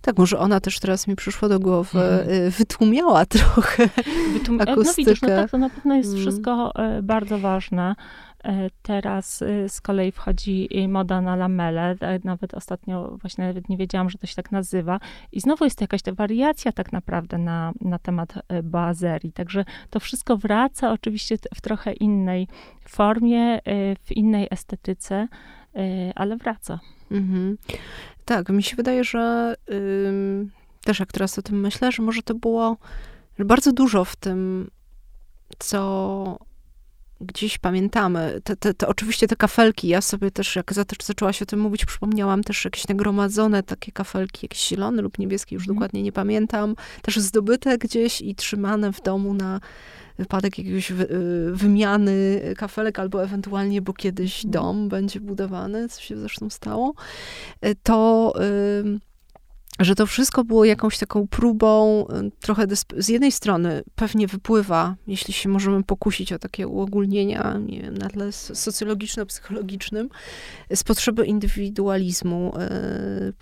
Tak, 0.00 0.18
może 0.18 0.38
ona 0.38 0.60
też 0.60 0.80
teraz 0.80 1.08
mi 1.08 1.16
przyszła 1.16 1.48
do 1.48 1.60
głowy, 1.60 2.02
mhm. 2.02 2.50
wytłumiała 2.50 3.26
trochę 3.38 3.88
Wytłum 4.32 4.60
akustykę. 4.60 4.80
No 4.86 4.92
widzisz, 4.96 5.22
no 5.22 5.28
tak, 5.28 5.50
to 5.50 5.58
na 5.58 5.70
pewno 5.70 5.94
jest 5.94 6.10
mm. 6.10 6.20
wszystko 6.20 6.72
bardzo 7.02 7.38
ważne. 7.38 7.94
E, 8.44 8.70
teraz 8.82 9.42
y, 9.42 9.68
z 9.68 9.80
kolei 9.80 10.12
wchodzi 10.12 10.68
moda 10.88 11.20
na 11.20 11.36
lamele. 11.36 11.96
E, 12.00 12.18
nawet 12.24 12.54
ostatnio 12.54 13.16
właśnie 13.20 13.46
nawet 13.46 13.68
nie 13.68 13.76
wiedziałam, 13.76 14.10
że 14.10 14.18
to 14.18 14.26
się 14.26 14.34
tak 14.34 14.52
nazywa. 14.52 15.00
I 15.32 15.40
znowu 15.40 15.64
jest 15.64 15.78
to 15.78 15.84
jakaś 15.84 16.02
ta 16.02 16.12
wariacja 16.12 16.72
tak 16.72 16.92
naprawdę 16.92 17.38
na, 17.38 17.72
na 17.80 17.98
temat 17.98 18.34
e, 18.48 18.62
boazerii. 18.62 19.32
Także 19.32 19.64
to 19.90 20.00
wszystko 20.00 20.36
wraca 20.36 20.92
oczywiście 20.92 21.36
w 21.54 21.60
trochę 21.60 21.92
innej 21.92 22.48
formie, 22.88 23.60
w 24.04 24.12
innej 24.12 24.48
estetyce, 24.50 25.28
ale 26.14 26.36
wraca. 26.36 26.80
Mhm. 27.10 27.56
Tak, 28.24 28.48
mi 28.48 28.62
się 28.62 28.76
wydaje, 28.76 29.04
że 29.04 29.54
też 30.84 31.00
jak 31.00 31.12
teraz 31.12 31.38
o 31.38 31.42
tym 31.42 31.60
myślę, 31.60 31.92
że 31.92 32.02
może 32.02 32.22
to 32.22 32.34
było 32.34 32.76
bardzo 33.38 33.72
dużo 33.72 34.04
w 34.04 34.16
tym, 34.16 34.70
co 35.58 36.38
gdzieś 37.22 37.58
pamiętamy. 37.58 38.40
Te, 38.44 38.56
te, 38.56 38.74
te, 38.74 38.88
oczywiście 38.88 39.28
te 39.28 39.36
kafelki, 39.36 39.88
ja 39.88 40.00
sobie 40.00 40.30
też, 40.30 40.56
jak 40.56 40.72
zaczęła 41.02 41.32
się 41.32 41.42
o 41.42 41.46
tym 41.46 41.60
mówić, 41.60 41.84
przypomniałam 41.84 42.44
też 42.44 42.64
jakieś 42.64 42.88
nagromadzone 42.88 43.62
takie 43.62 43.92
kafelki, 43.92 44.38
jakieś 44.42 44.68
zielone 44.68 45.02
lub 45.02 45.18
niebieskie, 45.18 45.54
już 45.54 45.64
mm. 45.64 45.76
dokładnie 45.76 46.02
nie 46.02 46.12
pamiętam, 46.12 46.74
też 47.02 47.16
zdobyte 47.16 47.78
gdzieś 47.78 48.20
i 48.20 48.34
trzymane 48.34 48.92
w 48.92 49.02
domu 49.02 49.34
na 49.34 49.60
wypadek 50.18 50.58
jakiegoś 50.58 50.92
wy, 50.92 51.04
y, 51.04 51.56
wymiany 51.56 52.42
kafelek, 52.56 52.98
albo 52.98 53.24
ewentualnie, 53.24 53.82
bo 53.82 53.92
kiedyś 53.92 54.44
mm. 54.44 54.52
dom 54.52 54.88
będzie 54.88 55.20
budowany, 55.20 55.88
co 55.88 56.00
się 56.00 56.16
zresztą 56.16 56.50
stało, 56.50 56.94
y, 57.66 57.76
to... 57.82 58.32
że 59.80 59.94
to 59.94 60.06
wszystko 60.06 60.44
było 60.44 60.64
jakąś 60.64 60.98
taką 60.98 61.26
próbą, 61.26 62.04
y, 62.06 62.30
trochę 62.40 62.66
z 62.96 63.08
jednej 63.08 63.32
strony 63.32 63.82
pewnie 63.94 64.26
wypływa, 64.26 64.96
jeśli 65.06 65.34
się 65.34 65.48
możemy 65.48 65.82
pokusić 65.82 66.32
o 66.32 66.38
takie 66.38 66.68
uogólnienia, 66.68 67.58
nie 67.66 67.82
wiem, 67.82 67.98
na 67.98 68.08
tle 68.08 68.32
socjologiczno-psychologicznym, 68.32 70.08
z 70.74 70.84
potrzeby 70.84 71.26
indywidualizmu, 71.26 72.52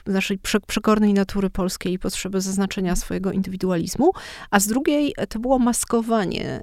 y, 0.06 0.12
naszej 0.12 0.38
przekornej 0.66 1.14
natury 1.14 1.50
polskiej 1.50 1.92
i 1.92 1.98
potrzeby 1.98 2.40
zaznaczenia 2.40 2.96
swojego 2.96 3.32
indywidualizmu, 3.32 4.12
a 4.50 4.60
z 4.60 4.66
drugiej 4.66 5.14
to 5.28 5.38
było 5.38 5.58
maskowanie 5.58 6.60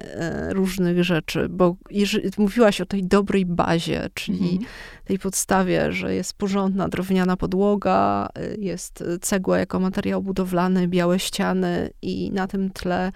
y, 0.50 0.54
różnych 0.54 1.04
rzeczy, 1.04 1.48
bo 1.48 1.76
jeżeli, 1.90 2.30
mówiłaś 2.38 2.80
o 2.80 2.86
tej 2.86 3.04
dobrej 3.04 3.46
bazie, 3.46 4.10
czyli 4.14 4.50
mhm. 4.50 4.64
tej 5.04 5.18
podstawie, 5.18 5.92
że 5.92 6.14
jest 6.14 6.34
porządna 6.34 6.88
drewniana 6.88 7.36
podłoga, 7.36 8.28
jest 8.58 9.04
cegła 9.20 9.57
jako 9.58 9.80
materiał 9.80 10.22
budowlany, 10.22 10.88
białe 10.88 11.18
ściany 11.18 11.90
i 12.02 12.30
na 12.32 12.46
tym 12.46 12.70
tle 12.70 13.12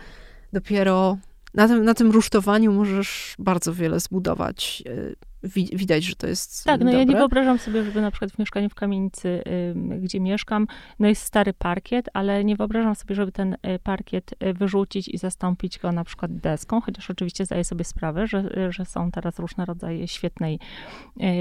dopiero, 0.53 1.19
na 1.55 1.69
tym, 1.69 1.85
na 1.85 1.95
tym 1.95 2.11
rusztowaniu 2.11 2.73
możesz 2.73 3.35
bardzo 3.39 3.75
wiele 3.75 4.01
zbudować 4.01 4.83
y, 4.87 5.17
widać, 5.73 6.05
że 6.05 6.17
to 6.17 6.27
jest 6.27 6.65
Tak, 6.65 6.81
no 6.81 6.87
dobre. 6.87 6.99
ja 6.99 7.05
nie 7.05 7.17
wyobrażam 7.17 7.59
sobie, 7.59 7.85
żeby 7.85 8.01
na 8.01 8.11
przykład 8.11 8.33
w 8.33 8.39
mieszkaniu 8.39 8.69
w 8.69 8.75
kamienicy, 8.75 9.29
y, 9.29 10.01
gdzie 10.01 10.21
mieszkam, 10.21 10.67
no 10.99 11.09
jest 11.09 11.23
stary 11.23 11.53
parkiet, 11.53 12.09
ale 12.13 12.45
nie 12.45 12.57
wyobrażam 12.57 12.95
sobie, 12.95 13.15
żeby 13.15 13.33
ten 13.33 13.53
y, 13.55 13.79
parkiet 13.83 14.33
y, 14.33 14.53
wyrzucić 14.55 15.09
i 15.09 15.19
zastąpić 15.19 15.79
go 15.79 15.93
na 15.93 16.05
przykład 16.05 16.37
deską, 16.37 16.81
chociaż 16.81 17.11
oczywiście 17.11 17.45
zdaję 17.45 17.65
sobie 17.65 17.85
sprawę, 17.85 18.27
że, 18.27 18.73
że 18.73 18.85
są 18.85 19.11
teraz 19.11 19.39
różne 19.39 19.65
rodzaje 19.65 20.09
świetnej, 20.09 20.59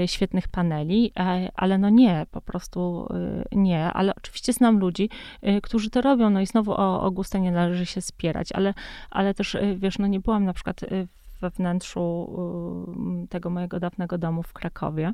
świetnych 0.06 0.48
paneli, 0.48 1.12
e, 1.18 1.48
ale 1.54 1.78
no 1.78 1.88
nie, 1.88 2.26
po 2.30 2.40
prostu 2.40 3.08
nie, 3.52 3.84
ale 3.84 4.14
oczywiście 4.14 4.52
znam 4.52 4.78
ludzi, 4.78 5.08
którzy 5.62 5.90
to 5.90 6.00
robią, 6.00 6.30
no 6.30 6.40
i 6.40 6.46
znowu 6.46 6.72
o, 6.72 7.02
o 7.02 7.10
gustę 7.10 7.40
nie 7.40 7.52
należy 7.52 7.86
się 7.86 8.00
spierać, 8.00 8.52
ale, 8.52 8.74
ale 9.10 9.34
też, 9.34 9.56
wiesz, 9.76 9.98
no 9.98 10.06
nie 10.06 10.20
byłam 10.20 10.44
na 10.44 10.52
przykład 10.52 10.80
w 10.90 11.21
we 11.42 11.50
wnętrzu 11.50 12.28
y, 13.24 13.28
tego 13.28 13.50
mojego 13.50 13.80
dawnego 13.80 14.18
domu 14.18 14.42
w 14.42 14.52
Krakowie, 14.52 15.12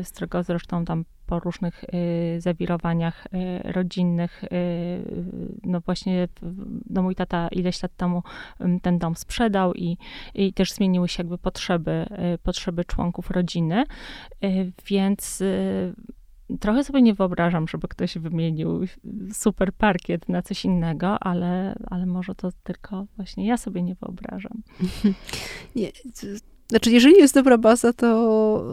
y, 0.00 0.04
z 0.04 0.10
którego 0.10 0.42
zresztą 0.42 0.84
tam 0.84 1.04
po 1.26 1.40
różnych 1.40 1.84
y, 1.84 2.40
zawirowaniach 2.40 3.26
rodzinnych, 3.64 4.44
no 5.64 5.80
właśnie, 5.80 6.28
no 6.90 7.02
mój 7.02 7.14
tata 7.14 7.48
ileś 7.48 7.82
lat 7.82 7.96
temu 7.96 8.22
ten 8.82 8.98
dom 8.98 9.16
sprzedał 9.16 9.74
i, 9.74 9.98
i 10.34 10.52
też 10.52 10.72
zmieniły 10.72 11.08
się 11.08 11.22
jakby 11.22 11.38
potrzeby, 11.38 12.06
potrzeby 12.42 12.84
członków 12.84 13.30
rodziny, 13.30 13.84
więc 14.86 15.42
trochę 16.60 16.84
sobie 16.84 17.02
nie 17.02 17.14
wyobrażam, 17.14 17.68
żeby 17.68 17.88
ktoś 17.88 18.18
wymienił 18.18 18.80
super 19.32 19.72
parkiet 19.72 20.28
na 20.28 20.42
coś 20.42 20.64
innego, 20.64 21.22
ale, 21.22 21.74
ale 21.86 22.06
może 22.06 22.34
to 22.34 22.50
tylko 22.62 23.06
właśnie 23.16 23.46
ja 23.46 23.56
sobie 23.56 23.82
nie 23.82 23.94
wyobrażam. 23.94 24.62
Nie, 25.76 25.90
znaczy, 26.68 26.90
jeżeli 26.90 27.16
jest 27.16 27.34
dobra 27.34 27.58
baza, 27.58 27.92
to, 27.92 28.64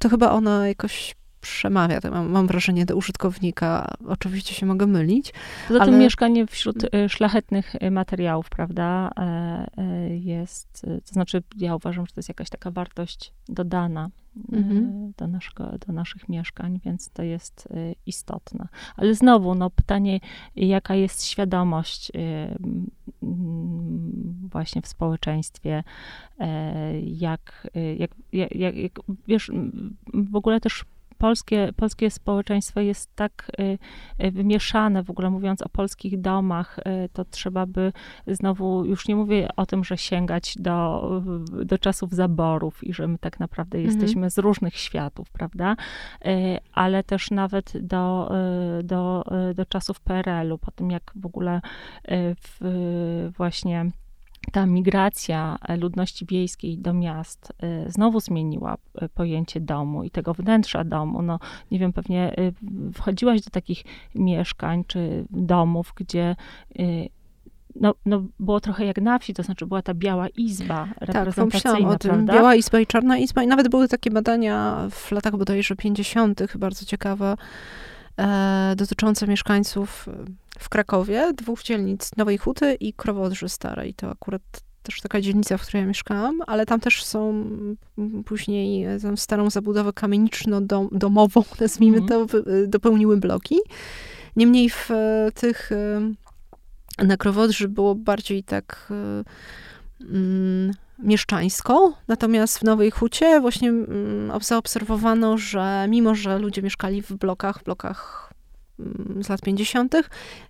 to 0.00 0.08
chyba 0.08 0.30
ona 0.30 0.68
jakoś 0.68 1.14
przemawia, 1.42 2.00
to 2.00 2.10
mam, 2.10 2.30
mam, 2.30 2.46
wrażenie, 2.46 2.86
do 2.86 2.96
użytkownika. 2.96 3.94
Oczywiście 4.08 4.54
się 4.54 4.66
mogę 4.66 4.86
mylić. 4.86 5.32
Poza 5.68 5.80
ale... 5.80 5.92
tym 5.92 6.00
mieszkanie 6.00 6.46
wśród 6.46 6.84
y, 6.84 7.08
szlachetnych 7.08 7.74
y, 7.74 7.90
materiałów, 7.90 8.48
prawda, 8.50 9.10
e, 9.16 9.66
e, 9.78 10.16
jest, 10.16 10.86
to 11.06 11.12
znaczy 11.12 11.42
ja 11.56 11.76
uważam, 11.76 12.06
że 12.06 12.12
to 12.12 12.18
jest 12.18 12.28
jakaś 12.28 12.50
taka 12.50 12.70
wartość 12.70 13.32
dodana 13.48 14.10
mhm. 14.52 15.12
do, 15.16 15.26
naszego, 15.26 15.78
do 15.86 15.92
naszych 15.92 16.28
mieszkań, 16.28 16.80
więc 16.84 17.10
to 17.10 17.22
jest 17.22 17.68
istotne. 18.06 18.68
Ale 18.96 19.14
znowu, 19.14 19.54
no 19.54 19.70
pytanie, 19.70 20.20
jaka 20.56 20.94
jest 20.94 21.24
świadomość 21.24 22.12
właśnie 24.52 24.82
w 24.82 24.86
społeczeństwie, 24.86 25.84
e, 26.38 27.00
jak, 27.00 27.68
jak, 27.98 28.10
jak, 28.32 28.76
jak 28.76 28.92
wiesz, 29.26 29.50
w 30.14 30.36
ogóle 30.36 30.60
też 30.60 30.84
polskie, 31.22 31.72
polskie 31.76 32.10
społeczeństwo 32.10 32.80
jest 32.80 33.14
tak 33.14 33.52
y, 33.60 33.78
y, 34.24 34.30
wymieszane, 34.30 35.02
w 35.02 35.10
ogóle 35.10 35.30
mówiąc 35.30 35.62
o 35.62 35.68
polskich 35.68 36.20
domach, 36.20 36.78
y, 36.78 37.08
to 37.12 37.24
trzeba 37.24 37.66
by 37.66 37.92
znowu, 38.26 38.84
już 38.84 39.08
nie 39.08 39.16
mówię 39.16 39.48
o 39.56 39.66
tym, 39.66 39.84
że 39.84 39.98
sięgać 39.98 40.54
do, 40.58 41.10
do 41.64 41.78
czasów 41.78 42.12
zaborów 42.12 42.84
i 42.84 42.92
że 42.92 43.08
my 43.08 43.18
tak 43.18 43.40
naprawdę 43.40 43.78
mhm. 43.78 43.94
jesteśmy 43.94 44.30
z 44.30 44.38
różnych 44.38 44.76
światów, 44.76 45.30
prawda? 45.30 45.76
Ale 46.72 47.04
też 47.04 47.30
nawet 47.30 47.86
do, 47.86 48.30
do, 48.84 49.24
do 49.54 49.66
czasów 49.66 50.00
PRL-u, 50.00 50.58
po 50.58 50.70
tym 50.70 50.90
jak 50.90 51.12
w 51.16 51.26
ogóle 51.26 51.60
w, 52.42 53.30
właśnie 53.36 53.90
ta 54.52 54.66
migracja 54.66 55.58
ludności 55.78 56.26
wiejskiej 56.26 56.78
do 56.78 56.94
miast 56.94 57.52
y, 57.86 57.90
znowu 57.90 58.20
zmieniła 58.20 58.76
y, 59.02 59.08
pojęcie 59.08 59.60
domu 59.60 60.04
i 60.04 60.10
tego 60.10 60.34
wnętrza 60.34 60.84
domu. 60.84 61.22
No, 61.22 61.38
nie 61.70 61.78
wiem, 61.78 61.92
pewnie 61.92 62.34
wchodziłaś 62.94 63.40
do 63.40 63.50
takich 63.50 63.84
mieszkań 64.14 64.84
czy 64.86 65.26
domów, 65.30 65.92
gdzie 65.96 66.36
no, 67.74 67.94
no, 68.06 68.22
było 68.40 68.60
trochę 68.60 68.86
jak 68.86 69.00
na 69.00 69.18
wsi, 69.18 69.34
to 69.34 69.42
znaczy 69.42 69.66
była 69.66 69.82
ta 69.82 69.94
biała 69.94 70.28
izba 70.28 70.88
reprezentacyjna, 71.00 71.78
tak, 71.78 71.88
o 71.88 71.98
tym. 71.98 72.10
Prawda? 72.10 72.32
Biała 72.32 72.54
izba 72.54 72.80
i 72.80 72.86
czarna 72.86 73.18
izba 73.18 73.42
i 73.42 73.46
nawet 73.46 73.68
były 73.68 73.88
takie 73.88 74.10
badania 74.10 74.86
w 74.90 75.12
latach 75.12 75.36
bodajże 75.36 75.76
50., 75.76 76.56
bardzo 76.56 76.86
ciekawe, 76.86 77.32
e, 77.32 77.36
dotyczące 78.76 79.26
mieszkańców 79.26 80.08
w 80.58 80.68
Krakowie, 80.68 81.32
dwóch 81.34 81.62
dzielnic 81.62 82.10
Nowej 82.16 82.38
Huty 82.38 82.74
i 82.74 82.92
Krowodrzy 82.92 83.48
Starej. 83.48 83.94
To 83.94 84.10
akurat 84.10 84.42
też 84.82 85.00
taka 85.00 85.20
dzielnica, 85.20 85.58
w 85.58 85.62
której 85.62 85.80
ja 85.80 85.86
mieszkałam, 85.86 86.38
ale 86.46 86.66
tam 86.66 86.80
też 86.80 87.04
są 87.04 87.44
później 88.24 88.86
tam 89.02 89.16
starą 89.16 89.50
zabudowę 89.50 89.92
kamieniczno-domową, 89.92 91.44
nazwijmy 91.60 91.96
mm. 91.96 92.08
to, 92.08 92.26
dopełniły 92.66 93.16
bloki. 93.16 93.56
Niemniej 94.36 94.70
w 94.70 94.90
e, 94.90 95.30
tych 95.34 95.72
e, 95.72 97.04
na 97.04 97.16
Krowodrzy 97.16 97.68
było 97.68 97.94
bardziej 97.94 98.44
tak 98.44 98.88
e, 98.90 99.24
mm, 100.04 100.74
mieszczańsko, 101.02 101.92
natomiast 102.08 102.58
w 102.58 102.62
Nowej 102.62 102.90
Hucie 102.90 103.40
właśnie 103.40 103.68
mm, 103.68 104.40
zaobserwowano, 104.40 105.38
że 105.38 105.86
mimo, 105.88 106.14
że 106.14 106.38
ludzie 106.38 106.62
mieszkali 106.62 107.02
w 107.02 107.12
blokach, 107.12 107.60
w 107.60 107.64
blokach 107.64 108.32
z 109.20 109.28
lat 109.28 109.40
50., 109.40 109.94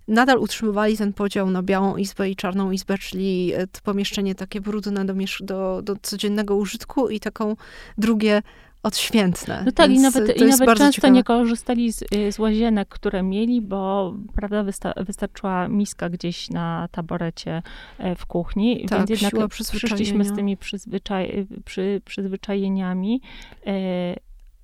nadal 0.08 0.38
utrzymywali 0.38 0.96
ten 0.96 1.12
podział 1.12 1.50
na 1.50 1.62
białą 1.62 1.96
izbę 1.96 2.30
i 2.30 2.36
czarną 2.36 2.70
izbę, 2.70 2.98
czyli 2.98 3.52
e, 3.54 3.66
to 3.66 3.80
pomieszczenie 3.82 4.34
takie 4.34 4.60
brudne 4.60 5.04
do, 5.04 5.14
do, 5.40 5.82
do 5.82 5.96
codziennego 6.02 6.56
użytku 6.56 7.08
i 7.08 7.20
taką 7.20 7.56
drugie 7.98 8.42
odświętne. 8.82 9.62
No 9.66 9.72
tak, 9.72 9.90
i 9.90 9.98
nawet, 9.98 10.36
i 10.36 10.44
nawet 10.44 10.68
często 10.68 10.92
ciekawe. 10.92 11.12
nie 11.12 11.24
korzystali 11.24 11.92
z, 11.92 12.02
y, 12.02 12.32
z, 12.32 12.38
łazienek, 12.38 12.88
które 12.88 13.22
mieli, 13.22 13.60
bo 13.60 14.14
prawda, 14.34 14.62
wysta 14.62 14.92
wystarczyła 14.96 15.68
miska 15.68 16.08
gdzieś 16.08 16.50
na 16.50 16.88
taborecie 16.92 17.62
e, 17.98 18.16
w 18.16 18.26
kuchni, 18.26 18.86
tak, 18.88 18.98
więc 18.98 19.22
jednak 19.22 19.48
przyszliśmy 19.48 20.24
z 20.24 20.32
tymi 20.32 20.56
przyzwyczaj, 20.56 21.46
przy, 21.64 22.00
przyzwyczajeniami, 22.04 23.20
e, 23.66 23.72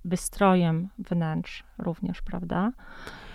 wystrojem 0.04 0.88
wnętrz 0.98 1.64
również, 1.78 2.22
prawda? 2.22 2.72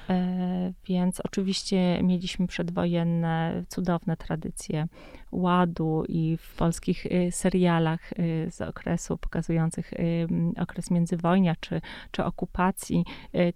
E, 0.10 0.74
więc 0.86 1.20
oczywiście 1.20 2.00
mieliśmy 2.04 2.48
przedwojenne 2.48 3.64
cudowne 3.70 4.18
tradycje 4.18 4.88
ładu 5.34 6.04
i 6.08 6.38
w 6.38 6.56
polskich 6.56 7.06
y, 7.06 7.32
serialach 7.32 8.14
y, 8.14 8.48
z 8.52 8.62
okresu 8.62 9.18
pokazujących 9.18 9.94
y, 9.94 10.28
okres 10.60 10.92
międzywojnia 10.92 11.56
czy, 11.60 11.82
czy 12.12 12.24
okupacji 12.24 13.06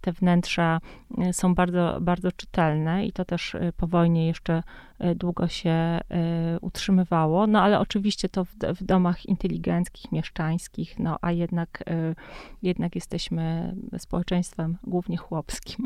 te 0.01 0.11
wnętrza 0.11 0.79
są 1.31 1.55
bardzo, 1.55 1.97
bardzo 2.01 2.31
czytelne 2.31 3.05
i 3.05 3.11
to 3.11 3.25
też 3.25 3.55
po 3.77 3.87
wojnie 3.87 4.27
jeszcze 4.27 4.63
długo 5.15 5.47
się 5.47 5.99
utrzymywało. 6.61 7.47
No 7.47 7.61
ale 7.61 7.79
oczywiście 7.79 8.29
to 8.29 8.45
w, 8.45 8.49
w 8.75 8.83
domach 8.83 9.25
inteligenckich, 9.25 10.11
mieszczańskich, 10.11 10.99
no 10.99 11.17
a 11.21 11.31
jednak, 11.31 11.83
jednak 12.61 12.95
jesteśmy 12.95 13.75
społeczeństwem 13.97 14.77
głównie 14.83 15.17
chłopskim. 15.17 15.85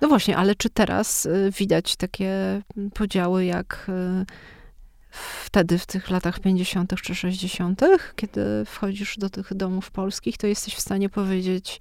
No 0.00 0.08
właśnie, 0.08 0.36
ale 0.36 0.54
czy 0.54 0.70
teraz 0.70 1.28
widać 1.58 1.96
takie 1.96 2.62
podziały 2.94 3.44
jak 3.44 3.90
wtedy, 5.44 5.78
w 5.78 5.86
tych 5.86 6.10
latach 6.10 6.40
50. 6.40 6.94
czy 7.02 7.14
60., 7.14 7.80
kiedy 8.16 8.64
wchodzisz 8.66 9.18
do 9.18 9.30
tych 9.30 9.54
domów 9.54 9.90
polskich, 9.90 10.38
to 10.38 10.46
jesteś 10.46 10.74
w 10.74 10.80
stanie 10.80 11.08
powiedzieć, 11.08 11.80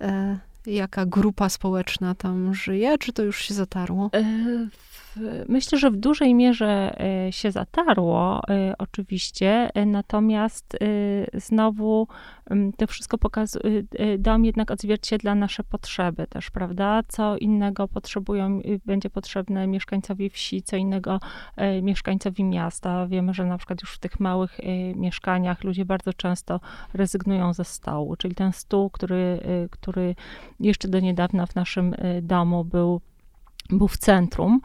e, 0.00 0.38
jaka 0.66 1.06
grupa 1.06 1.48
społeczna 1.48 2.14
tam 2.14 2.54
żyje, 2.54 2.98
czy 2.98 3.12
to 3.12 3.22
już 3.22 3.42
się 3.42 3.54
zatarło? 3.54 4.10
E, 4.14 4.24
myślę, 5.48 5.78
że 5.78 5.90
w 5.90 5.96
dużej 5.96 6.34
mierze 6.34 7.00
e, 7.00 7.32
się 7.32 7.50
zatarło, 7.50 8.40
e, 8.48 8.74
oczywiście, 8.78 9.70
e, 9.74 9.86
natomiast 9.86 10.76
znowu 11.34 12.08
to 12.76 12.86
wszystko 12.86 13.18
pokazuje, 13.18 13.82
dom 14.18 14.44
jednak 14.44 14.70
odzwierciedla 14.70 15.34
nasze 15.34 15.64
potrzeby 15.64 16.26
też, 16.26 16.50
prawda? 16.50 17.02
Co 17.08 17.36
innego 17.36 17.88
potrzebują, 17.88 18.60
będzie 18.86 19.10
potrzebne 19.10 19.66
mieszkańcowi 19.66 20.30
wsi, 20.30 20.62
co 20.62 20.76
innego 20.76 21.20
mieszkańcowi 21.82 22.44
miasta. 22.44 23.06
Wiemy, 23.06 23.34
że 23.34 23.46
na 23.46 23.58
przykład 23.58 23.82
już 23.82 23.94
w 23.94 23.98
tych 23.98 24.20
małych 24.20 24.58
mieszkaniach 24.94 25.64
ludzie 25.64 25.84
bardzo 25.84 26.12
często 26.12 26.60
rezygnują 26.94 27.52
ze 27.52 27.64
stołu, 27.64 28.16
czyli 28.16 28.34
ten 28.34 28.52
stół, 28.52 28.90
który, 28.90 29.40
który 29.70 30.14
jeszcze 30.60 30.88
do 30.88 31.00
niedawna 31.00 31.46
w 31.46 31.54
naszym 31.54 31.94
domu 32.22 32.64
był 32.64 33.00
był 33.70 33.88
w 33.88 33.96
centrum, 33.96 34.60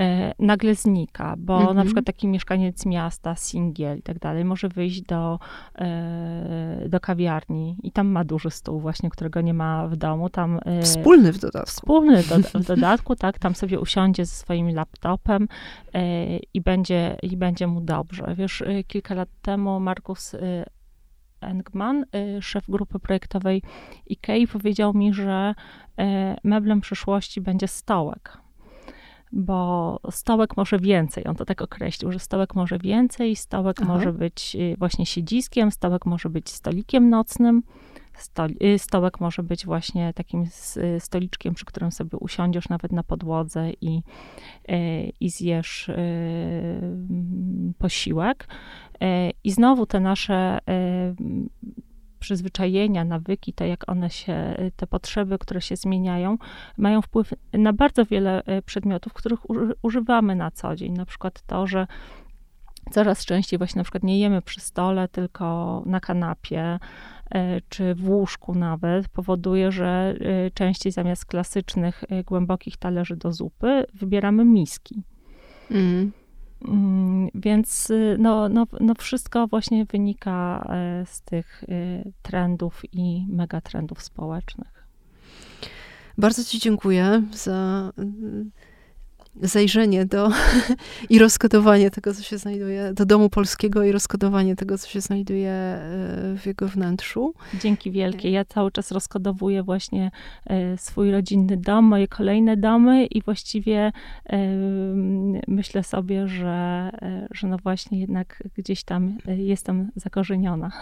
e, 0.00 0.34
nagle 0.38 0.74
znika, 0.74 1.34
bo 1.38 1.58
-hmm. 1.58 1.74
na 1.74 1.84
przykład 1.84 2.04
taki 2.04 2.28
mieszkaniec 2.28 2.86
miasta, 2.86 3.36
singiel 3.36 3.98
i 3.98 4.02
tak 4.02 4.18
dalej, 4.18 4.44
może 4.44 4.68
wyjść 4.68 5.02
do, 5.02 5.38
e, 5.74 6.88
do 6.88 7.00
kawiarni 7.00 7.76
i 7.82 7.92
tam 7.92 8.08
ma 8.08 8.24
duży 8.24 8.50
stół 8.50 8.80
właśnie, 8.80 9.10
którego 9.10 9.40
nie 9.40 9.54
ma 9.54 9.88
w 9.88 9.96
domu. 9.96 10.28
Tam, 10.28 10.60
e, 10.64 10.82
wspólny 10.82 11.32
w 11.32 11.38
dodatku. 11.38 11.70
Wspólny 11.70 12.22
do, 12.22 12.60
w 12.60 12.66
dodatku, 12.74 13.16
tak, 13.16 13.38
tam 13.38 13.54
sobie 13.54 13.80
usiądzie 13.80 14.24
ze 14.24 14.34
swoim 14.34 14.74
laptopem 14.74 15.48
i, 16.54 16.60
będzie, 16.60 17.16
i 17.22 17.36
będzie 17.36 17.66
mu 17.66 17.80
dobrze. 17.80 18.34
Wiesz, 18.36 18.64
kilka 18.86 19.14
lat 19.14 19.28
temu 19.42 19.80
Markus 19.80 20.36
Engman, 21.40 22.04
szef 22.40 22.64
grupy 22.68 22.98
projektowej 22.98 23.62
IKEA, 24.10 24.46
powiedział 24.46 24.94
mi, 24.94 25.14
że 25.14 25.54
meblem 26.44 26.80
przyszłości 26.80 27.40
będzie 27.40 27.68
stołek 27.68 28.41
bo 29.32 29.98
stołek 30.10 30.56
może 30.56 30.78
więcej. 30.78 31.26
On 31.26 31.36
to 31.36 31.44
tak 31.44 31.62
określił, 31.62 32.12
że 32.12 32.18
stołek 32.18 32.54
może 32.54 32.78
więcej, 32.78 33.36
stołek 33.36 33.76
Aha. 33.82 33.92
może 33.92 34.12
być 34.12 34.56
y, 34.56 34.76
właśnie 34.78 35.06
siedziskiem, 35.06 35.70
stołek 35.70 36.06
może 36.06 36.30
być 36.30 36.50
stolikiem 36.50 37.10
nocnym, 37.10 37.62
y, 38.64 38.78
stołek 38.78 39.20
może 39.20 39.42
być 39.42 39.66
właśnie 39.66 40.12
takim 40.14 40.44
y, 40.76 41.00
stoliczkiem, 41.00 41.54
przy 41.54 41.64
którym 41.64 41.92
sobie 41.92 42.18
usiądziesz 42.18 42.68
nawet 42.68 42.92
na 42.92 43.02
podłodze 43.02 43.70
i, 43.80 44.02
i 45.20 45.30
zjesz 45.30 45.90
posiłek. 47.78 48.48
I 49.44 49.50
znowu 49.50 49.86
te 49.86 50.00
nasze 50.00 50.58
przyzwyczajenia, 52.22 53.04
nawyki, 53.04 53.52
to 53.52 53.64
jak 53.64 53.90
one 53.90 54.10
się, 54.10 54.56
te 54.76 54.86
potrzeby, 54.86 55.38
które 55.38 55.60
się 55.60 55.76
zmieniają, 55.76 56.38
mają 56.76 57.02
wpływ 57.02 57.34
na 57.52 57.72
bardzo 57.72 58.04
wiele 58.04 58.44
e, 58.44 58.62
przedmiotów, 58.62 59.12
których 59.12 59.40
używamy 59.82 60.36
na 60.36 60.50
co 60.50 60.76
dzień. 60.76 60.92
Na 60.92 61.06
przykład 61.06 61.42
to, 61.46 61.66
że 61.66 61.86
coraz 62.90 63.24
częściej 63.24 63.58
właśnie 63.58 63.78
na 63.78 63.84
przykład 63.84 64.02
nie 64.02 64.18
jemy 64.18 64.42
przy 64.42 64.60
stole, 64.60 65.08
tylko 65.08 65.82
na 65.86 66.00
kanapie, 66.00 66.78
e, 67.30 67.60
czy 67.68 67.94
w 67.94 68.08
łóżku 68.08 68.54
nawet, 68.54 69.08
powoduje, 69.08 69.72
że 69.72 70.14
e, 70.20 70.50
częściej 70.50 70.92
zamiast 70.92 71.24
klasycznych, 71.24 72.04
głębokich 72.26 72.76
talerzy 72.76 73.16
do 73.16 73.32
zupy, 73.32 73.86
wybieramy 73.94 74.44
miski. 74.44 75.02
Mm. 75.70 76.12
Mm, 76.64 77.28
więc 77.34 77.90
y, 77.90 78.16
no, 78.18 78.48
no, 78.48 78.66
no 78.80 78.94
wszystko 78.94 79.46
właśnie 79.46 79.84
wynika 79.84 80.68
e, 80.70 81.06
z 81.06 81.22
tych 81.22 81.64
y, 81.64 82.12
trendów 82.22 82.82
i 82.92 83.26
megatrendów 83.28 84.02
społecznych. 84.02 84.86
Bardzo 86.18 86.44
Ci 86.44 86.58
dziękuję 86.58 87.22
za 87.32 87.92
zajrzenie 89.40 90.06
do 90.06 90.30
i 91.10 91.18
rozkodowanie 91.18 91.90
tego, 91.90 92.14
co 92.14 92.22
się 92.22 92.38
znajduje, 92.38 92.92
do 92.94 93.06
domu 93.06 93.30
polskiego 93.30 93.84
i 93.84 93.92
rozkodowanie 93.92 94.56
tego, 94.56 94.78
co 94.78 94.88
się 94.88 95.00
znajduje 95.00 95.50
e, 95.50 95.80
w 96.38 96.46
jego 96.46 96.68
wnętrzu. 96.68 97.34
Dzięki 97.60 97.90
wielkie. 97.90 98.30
Ja 98.30 98.44
cały 98.44 98.70
czas 98.70 98.90
rozkodowuję 98.90 99.62
właśnie 99.62 100.10
e, 100.46 100.78
swój 100.78 101.10
rodzinny 101.10 101.56
dom, 101.56 101.84
moje 101.84 102.08
kolejne 102.08 102.56
domy 102.56 103.06
i 103.06 103.22
właściwie 103.22 103.92
myślę 105.48 105.82
sobie, 105.82 106.28
że, 106.28 106.90
e, 107.02 107.28
że 107.30 107.46
no 107.46 107.56
właśnie 107.58 108.00
jednak 108.00 108.42
gdzieś 108.56 108.84
tam 108.84 109.18
jestem 109.26 109.90
zakorzeniona. 109.96 110.72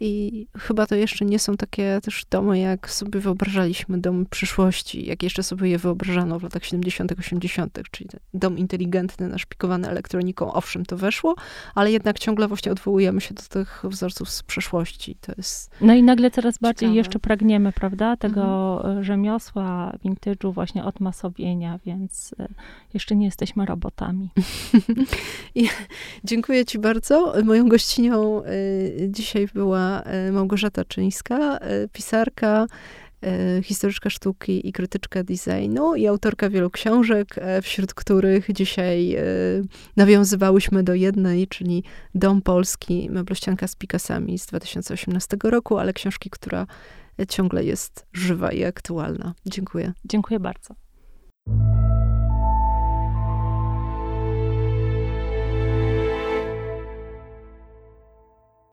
I 0.00 0.46
chyba 0.58 0.86
to 0.86 0.94
jeszcze 0.94 1.24
nie 1.24 1.38
są 1.38 1.56
takie 1.56 1.98
też 2.02 2.24
domy, 2.30 2.58
jak 2.58 2.90
sobie 2.90 3.20
wyobrażaliśmy 3.20 3.98
domy 3.98 4.26
przyszłości, 4.26 5.06
jak 5.06 5.22
jeszcze 5.22 5.42
sobie 5.42 5.68
je 5.68 5.78
wyobrażano 5.78 6.38
w 6.38 6.42
latach 6.42 6.64
70., 6.64 7.12
80., 7.18 7.78
czyli 7.90 8.10
dom 8.34 8.58
inteligentny, 8.58 9.28
naszpikowany 9.28 9.88
elektroniką. 9.88 10.52
Owszem, 10.52 10.86
to 10.86 10.96
weszło, 10.96 11.34
ale 11.74 11.92
jednak 11.92 12.18
ciągle 12.18 12.48
właśnie 12.48 12.72
odwołujemy 12.72 13.20
się 13.20 13.34
do 13.34 13.42
tych 13.42 13.82
wzorców 13.84 14.30
z 14.30 14.42
przeszłości. 14.42 15.16
To 15.20 15.32
jest 15.36 15.70
no 15.80 15.94
i 15.94 16.02
nagle 16.02 16.30
coraz 16.30 16.58
bardziej 16.58 16.88
ciekawe. 16.88 16.96
jeszcze 16.96 17.18
pragniemy, 17.18 17.72
prawda, 17.72 18.16
tego 18.16 18.76
mhm. 18.76 19.04
rzemiosła, 19.04 19.92
vintage'u, 20.04 20.52
właśnie 20.52 20.84
odmasowienia, 20.84 21.78
więc 21.86 22.34
e, 22.38 22.48
jeszcze 22.94 23.16
nie 23.16 23.26
jesteśmy 23.26 23.66
robotami. 23.66 24.30
dziękuję 26.24 26.64
ci 26.64 26.78
bardzo. 26.78 27.34
Moją 27.44 27.68
gościnią 27.68 28.42
y, 28.44 29.08
dzisiaj 29.10 29.48
była 29.54 29.85
E, 30.04 30.32
Małgorzata 30.32 30.84
Czyńska, 30.84 31.58
e, 31.58 31.88
pisarka, 31.88 32.66
e, 33.22 33.62
historyczka 33.62 34.10
sztuki 34.10 34.68
i 34.68 34.72
krytyczka 34.72 35.22
designu 35.22 35.94
i 35.94 36.06
autorka 36.06 36.50
wielu 36.50 36.70
książek, 36.70 37.34
wśród 37.62 37.94
których 37.94 38.52
dzisiaj 38.52 39.16
nawiązywałyśmy 39.96 40.82
do 40.82 40.94
jednej, 40.94 41.48
czyli 41.48 41.84
Dom 42.14 42.42
Polski, 42.42 43.08
meblościanka 43.10 43.68
z 43.68 43.76
Picasami 43.76 44.38
z 44.38 44.46
2018 44.46 45.36
roku, 45.50 45.78
ale 45.78 45.92
książki, 45.92 46.30
która 46.30 46.66
ciągle 47.28 47.64
jest 47.64 48.06
żywa 48.12 48.52
i 48.52 48.64
aktualna. 48.64 49.34
Dziękuję. 49.46 49.92
Dziękuję 50.04 50.40
bardzo. 50.40 50.74